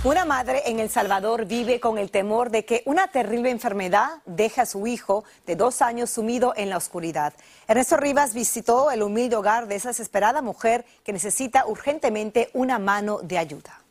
Una 0.07 0.23
madre 0.23 0.61
en 0.67 0.79
El 0.79 0.89
Salvador 0.89 1.47
vive 1.47 1.81
con 1.81 1.97
el 1.97 2.11
temor 2.11 2.49
de 2.49 2.63
que 2.63 2.81
una 2.85 3.07
terrible 3.07 3.49
enfermedad 3.49 4.21
deje 4.25 4.61
a 4.61 4.65
su 4.65 4.87
hijo 4.87 5.25
de 5.45 5.57
dos 5.57 5.81
años 5.81 6.09
sumido 6.09 6.53
en 6.55 6.69
la 6.69 6.77
oscuridad. 6.77 7.33
Ernesto 7.67 7.97
Rivas 7.97 8.33
visitó 8.33 8.89
el 8.89 9.03
humilde 9.03 9.35
hogar 9.35 9.67
de 9.67 9.75
esa 9.75 9.89
desesperada 9.89 10.41
mujer 10.41 10.85
que 11.03 11.11
necesita 11.11 11.65
urgentemente 11.67 12.49
una 12.53 12.79
mano 12.79 13.19
de 13.21 13.37
ayuda. 13.37 13.81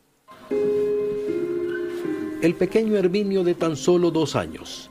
El 2.41 2.55
pequeño 2.55 2.97
Herminio 2.97 3.43
de 3.43 3.53
tan 3.53 3.75
solo 3.75 4.09
dos 4.09 4.35
años 4.35 4.89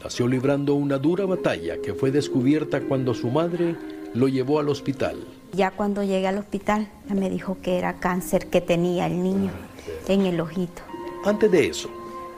nació 0.00 0.28
librando 0.28 0.74
una 0.74 0.98
dura 0.98 1.26
batalla 1.26 1.82
que 1.82 1.92
fue 1.92 2.12
descubierta 2.12 2.82
cuando 2.82 3.14
su 3.14 3.30
madre 3.30 3.74
lo 4.14 4.28
llevó 4.28 4.60
al 4.60 4.68
hospital. 4.68 5.26
Ya 5.54 5.72
cuando 5.72 6.04
llegué 6.04 6.28
al 6.28 6.38
hospital 6.38 6.86
me 7.08 7.28
dijo 7.30 7.58
que 7.60 7.78
era 7.78 7.94
cáncer 7.94 8.46
que 8.46 8.60
tenía 8.60 9.08
el 9.08 9.20
niño 9.24 9.50
en 10.08 10.26
el 10.26 10.40
ojito. 10.40 10.82
Antes 11.24 11.50
de 11.50 11.66
eso, 11.68 11.88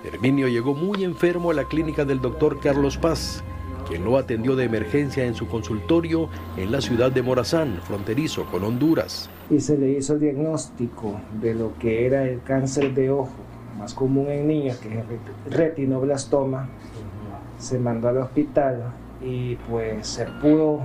Herminio 0.05 0.49
llegó 0.49 0.75
muy 0.75 1.05
enfermo 1.05 1.51
a 1.51 1.55
la 1.55 1.65
clínica 1.65 2.05
del 2.05 2.21
doctor 2.21 2.59
Carlos 2.61 2.97
Paz, 2.97 3.43
quien 3.89 4.05
lo 4.05 4.17
atendió 4.17 4.57
de 4.57 4.65
emergencia 4.65 5.25
en 5.25 5.35
su 5.35 5.47
consultorio 5.49 6.29
en 6.57 6.71
la 6.73 6.81
ciudad 6.81 7.11
de 7.11 7.23
Morazán, 7.23 7.81
fronterizo 7.85 8.45
con 8.47 8.65
Honduras. 8.65 9.29
y 9.51 9.59
se 9.61 9.77
le 9.77 9.91
hizo 9.91 10.15
el 10.15 10.21
diagnóstico 10.21 11.21
de 11.41 11.55
lo 11.55 11.77
que 11.79 12.07
era 12.07 12.23
el 12.25 12.41
cáncer 12.43 12.95
de 12.95 13.11
ojo, 13.11 13.35
más 13.79 13.93
común 13.95 14.29
en 14.29 14.47
niños, 14.49 14.77
que 14.79 14.89
es 14.89 14.95
el 14.95 15.05
ret- 15.05 15.51
retinoblastoma. 15.57 16.69
Se 17.59 17.79
mandó 17.79 18.09
al 18.09 18.19
hospital 18.19 18.93
y 19.23 19.57
pues 19.69 20.07
se 20.07 20.25
pudo 20.41 20.81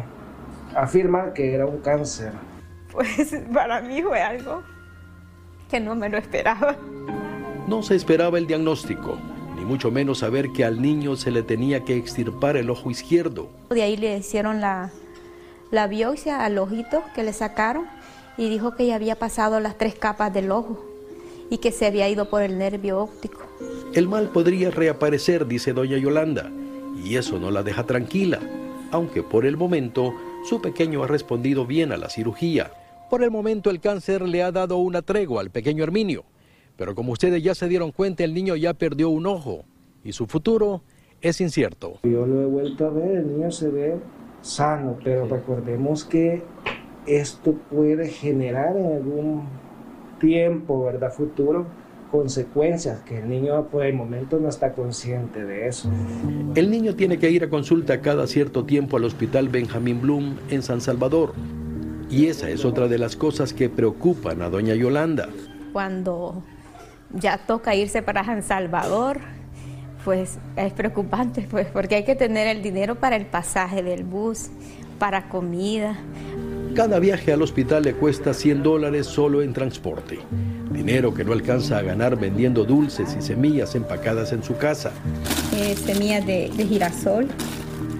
afirmar 0.76 1.32
que 1.34 1.54
era 1.54 1.66
un 1.66 1.78
cáncer. 1.78 2.32
Pues 2.92 3.36
para 3.54 3.82
mí 3.82 4.02
fue 4.02 4.20
algo 4.22 4.62
que 5.70 5.80
no 5.80 5.96
me 5.96 6.10
lo 6.10 6.18
esperaba. 6.18 6.76
No 7.68 7.82
se 7.82 7.96
esperaba 7.96 8.38
el 8.38 8.48
diagnóstico, 8.48 9.18
ni 9.56 9.66
mucho 9.66 9.92
menos 9.92 10.20
saber 10.20 10.52
que 10.52 10.64
al 10.64 10.82
niño 10.82 11.16
se 11.16 11.32
le 11.32 11.42
tenía 11.42 11.84
que 11.84 11.98
extirpar 11.98 12.58
el 12.58 12.70
ojo 12.70 12.92
izquierdo. 12.92 13.50
De 13.70 13.82
ahí 13.82 13.98
le 13.98 14.18
hicieron 14.18 14.62
la, 14.62 14.92
la 15.72 15.88
biopsia 15.88 16.46
al 16.46 16.58
ojito 16.58 17.04
que 17.16 17.24
le 17.24 17.34
sacaron 17.34 17.86
y 18.38 18.50
dijo 18.50 18.76
que 18.76 18.86
ya 18.86 18.96
había 18.96 19.16
pasado 19.16 19.60
las 19.60 19.78
tres 19.78 19.96
capas 19.96 20.34
del 20.34 20.52
ojo 20.52 20.86
y 21.50 21.58
que 21.58 21.72
se 21.72 21.86
había 21.86 22.10
ido 22.10 22.30
por 22.30 22.42
el 22.42 22.58
nervio 22.58 23.00
óptico. 23.00 23.42
El 23.94 24.08
mal 24.08 24.30
podría 24.30 24.72
reaparecer, 24.72 25.48
dice 25.48 25.74
doña 25.74 25.98
Yolanda, 25.98 26.52
y 27.04 27.16
eso 27.16 27.40
no 27.40 27.52
la 27.52 27.64
deja 27.64 27.86
tranquila, 27.86 28.40
aunque 28.92 29.24
por 29.24 29.46
el 29.46 29.58
momento 29.58 30.14
su 30.48 30.62
pequeño 30.62 31.04
ha 31.04 31.08
respondido 31.08 31.66
bien 31.66 31.92
a 31.92 31.98
la 31.98 32.10
cirugía. 32.10 32.72
Por 33.10 33.24
el 33.24 33.30
momento 33.30 33.70
el 33.70 33.80
cáncer 33.80 34.24
le 34.24 34.42
ha 34.42 34.52
dado 34.52 34.78
una 34.78 35.02
tregua 35.04 35.42
al 35.42 35.52
pequeño 35.52 35.84
Herminio, 35.84 36.24
pero 36.76 36.96
como 36.96 37.12
ustedes 37.12 37.44
ya 37.44 37.54
se 37.54 37.68
dieron 37.68 37.92
cuenta, 37.92 38.24
el 38.24 38.34
niño 38.34 38.56
ya 38.56 38.74
perdió 38.74 39.10
un 39.10 39.28
ojo 39.28 39.64
y 40.04 40.12
su 40.12 40.26
futuro 40.26 40.82
es 41.22 41.40
incierto. 41.40 42.00
Yo 42.04 42.26
lo 42.26 42.42
he 42.42 42.46
vuelto 42.46 42.88
a 42.88 42.90
ver, 42.90 43.18
el 43.18 43.28
niño 43.28 43.52
se 43.52 43.70
ve 43.70 43.96
sano, 44.42 44.98
pero 45.04 45.28
recordemos 45.28 46.04
que 46.04 46.44
esto 47.06 47.54
puede 47.70 48.10
generar 48.10 48.76
en 48.76 48.94
algún 48.94 49.44
tiempo, 50.20 50.86
¿verdad? 50.86 51.14
Futuro, 51.14 51.68
consecuencias 52.12 53.02
que 53.02 53.20
el 53.20 53.30
niño 53.30 53.68
por 53.68 53.86
el 53.86 53.94
momento 53.94 54.40
no 54.40 54.50
está 54.50 54.74
consciente 54.74 55.46
de 55.46 55.68
eso. 55.68 55.92
El 56.56 56.72
niño 56.72 56.96
tiene 56.96 57.20
que 57.20 57.30
ir 57.30 57.44
a 57.44 57.50
consulta 57.50 58.02
cada 58.02 58.26
cierto 58.26 58.66
tiempo 58.66 58.98
al 58.98 59.04
hospital 59.04 59.50
Benjamín 59.50 60.02
Bloom 60.02 60.38
en 60.50 60.64
San 60.64 60.82
Salvador. 60.82 61.34
Y 62.16 62.28
esa 62.28 62.50
es 62.50 62.64
otra 62.64 62.88
de 62.88 62.98
las 62.98 63.18
cosas 63.18 63.52
que 63.52 63.68
preocupan 63.68 64.42
a 64.42 64.50
doña 64.50 64.74
Yolanda. 64.74 65.28
Cuando 65.74 66.42
ya 67.14 67.38
toca 67.40 67.76
irse 67.76 68.02
para 68.02 68.24
San 68.24 68.42
Salvador, 68.42 69.20
pues 70.06 70.38
es 70.56 70.72
preocupante, 70.72 71.46
pues 71.52 71.68
porque 71.68 71.96
hay 71.96 72.06
que 72.06 72.16
tener 72.16 72.48
el 72.48 72.64
dinero 72.64 72.96
para 72.96 73.18
el 73.18 73.26
pasaje 73.26 73.84
del 73.84 74.06
bus, 74.06 74.48
para 74.98 75.28
comida. 75.28 75.98
Cada 76.74 77.00
viaje 77.00 77.34
al 77.34 77.42
hospital 77.42 77.84
le 77.84 77.96
cuesta 77.96 78.34
100 78.34 78.64
dólares 78.64 79.08
solo 79.08 79.42
en 79.42 79.52
transporte, 79.52 80.20
dinero 80.72 81.14
que 81.14 81.26
no 81.26 81.34
alcanza 81.34 81.80
a 81.80 81.82
ganar 81.82 82.18
vendiendo 82.18 82.64
dulces 82.64 83.14
y 83.20 83.22
semillas 83.22 83.76
empacadas 83.76 84.32
en 84.32 84.42
su 84.42 84.56
casa. 84.56 84.94
Eh, 85.54 85.76
semillas 85.76 86.26
de, 86.26 86.50
de 86.56 86.66
girasol. 86.66 87.28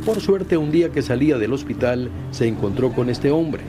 Por 0.06 0.22
suerte, 0.22 0.56
un 0.56 0.72
día 0.72 0.90
que 0.90 1.02
salía 1.02 1.38
del 1.38 1.52
hospital, 1.52 2.10
se 2.32 2.48
encontró 2.48 2.94
con 2.94 3.10
este 3.10 3.30
hombre, 3.30 3.64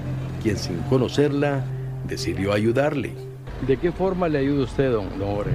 quien 0.47 0.59
sin 0.59 0.77
conocerla 0.89 1.65
decidió 2.07 2.53
ayudarle. 2.53 3.11
¿De 3.67 3.77
qué 3.79 3.91
forma 3.91 4.29
le 4.29 4.39
ayuda 4.39 4.63
usted, 4.63 4.93
don, 4.93 5.07
don 5.19 5.35
Jorge? 5.35 5.51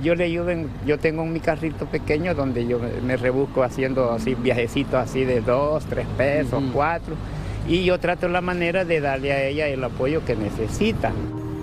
Yo 0.00 0.14
le 0.14 0.22
ayudo, 0.26 0.50
en- 0.50 0.68
yo 0.86 0.96
tengo 0.96 1.26
mi 1.26 1.40
carrito 1.40 1.86
pequeño 1.86 2.32
donde 2.32 2.64
yo 2.68 2.78
me- 2.78 3.00
me 3.04 3.16
rebusco 3.16 3.64
haciendo 3.64 4.12
así 4.12 4.36
viajecitos 4.36 4.94
así 4.94 5.24
de 5.24 5.40
dos, 5.40 5.84
tres 5.86 6.06
pesos, 6.16 6.62
cuatro, 6.72 7.16
y 7.68 7.82
yo 7.84 7.98
trato 7.98 8.28
la 8.28 8.40
manera 8.40 8.84
de 8.84 9.00
darle 9.00 9.32
a 9.32 9.42
ella 9.44 9.66
el 9.66 9.82
apoyo 9.82 10.24
que 10.24 10.36
necesita. 10.36 11.10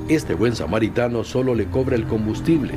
Este 0.10 0.34
buen 0.34 0.54
samaritano 0.54 1.24
solo 1.24 1.56
le 1.56 1.64
cobra 1.68 1.96
el 1.96 2.08
combustible, 2.08 2.74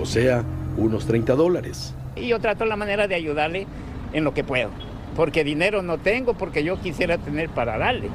o 0.00 0.06
sea, 0.06 0.44
unos 0.76 1.06
30 1.06 1.34
dólares. 1.34 1.92
Y 2.14 2.28
yo 2.28 2.38
trato 2.38 2.64
la 2.66 2.76
manera 2.76 3.08
de 3.08 3.16
ayudarle 3.16 3.66
en 4.12 4.22
lo 4.22 4.32
que 4.32 4.44
puedo, 4.44 4.70
porque 5.16 5.42
dinero 5.42 5.82
no 5.82 5.98
tengo, 5.98 6.34
porque 6.34 6.62
yo 6.62 6.80
quisiera 6.80 7.18
tener 7.18 7.48
para 7.48 7.78
darle. 7.78 8.10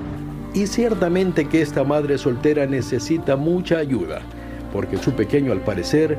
Y 0.54 0.66
ciertamente 0.68 1.48
que 1.48 1.62
esta 1.62 1.84
madre 1.84 2.18
soltera 2.18 2.66
necesita 2.66 3.36
mucha 3.36 3.78
ayuda, 3.78 4.22
porque 4.74 4.98
su 4.98 5.14
pequeño 5.14 5.52
al 5.52 5.62
parecer 5.62 6.18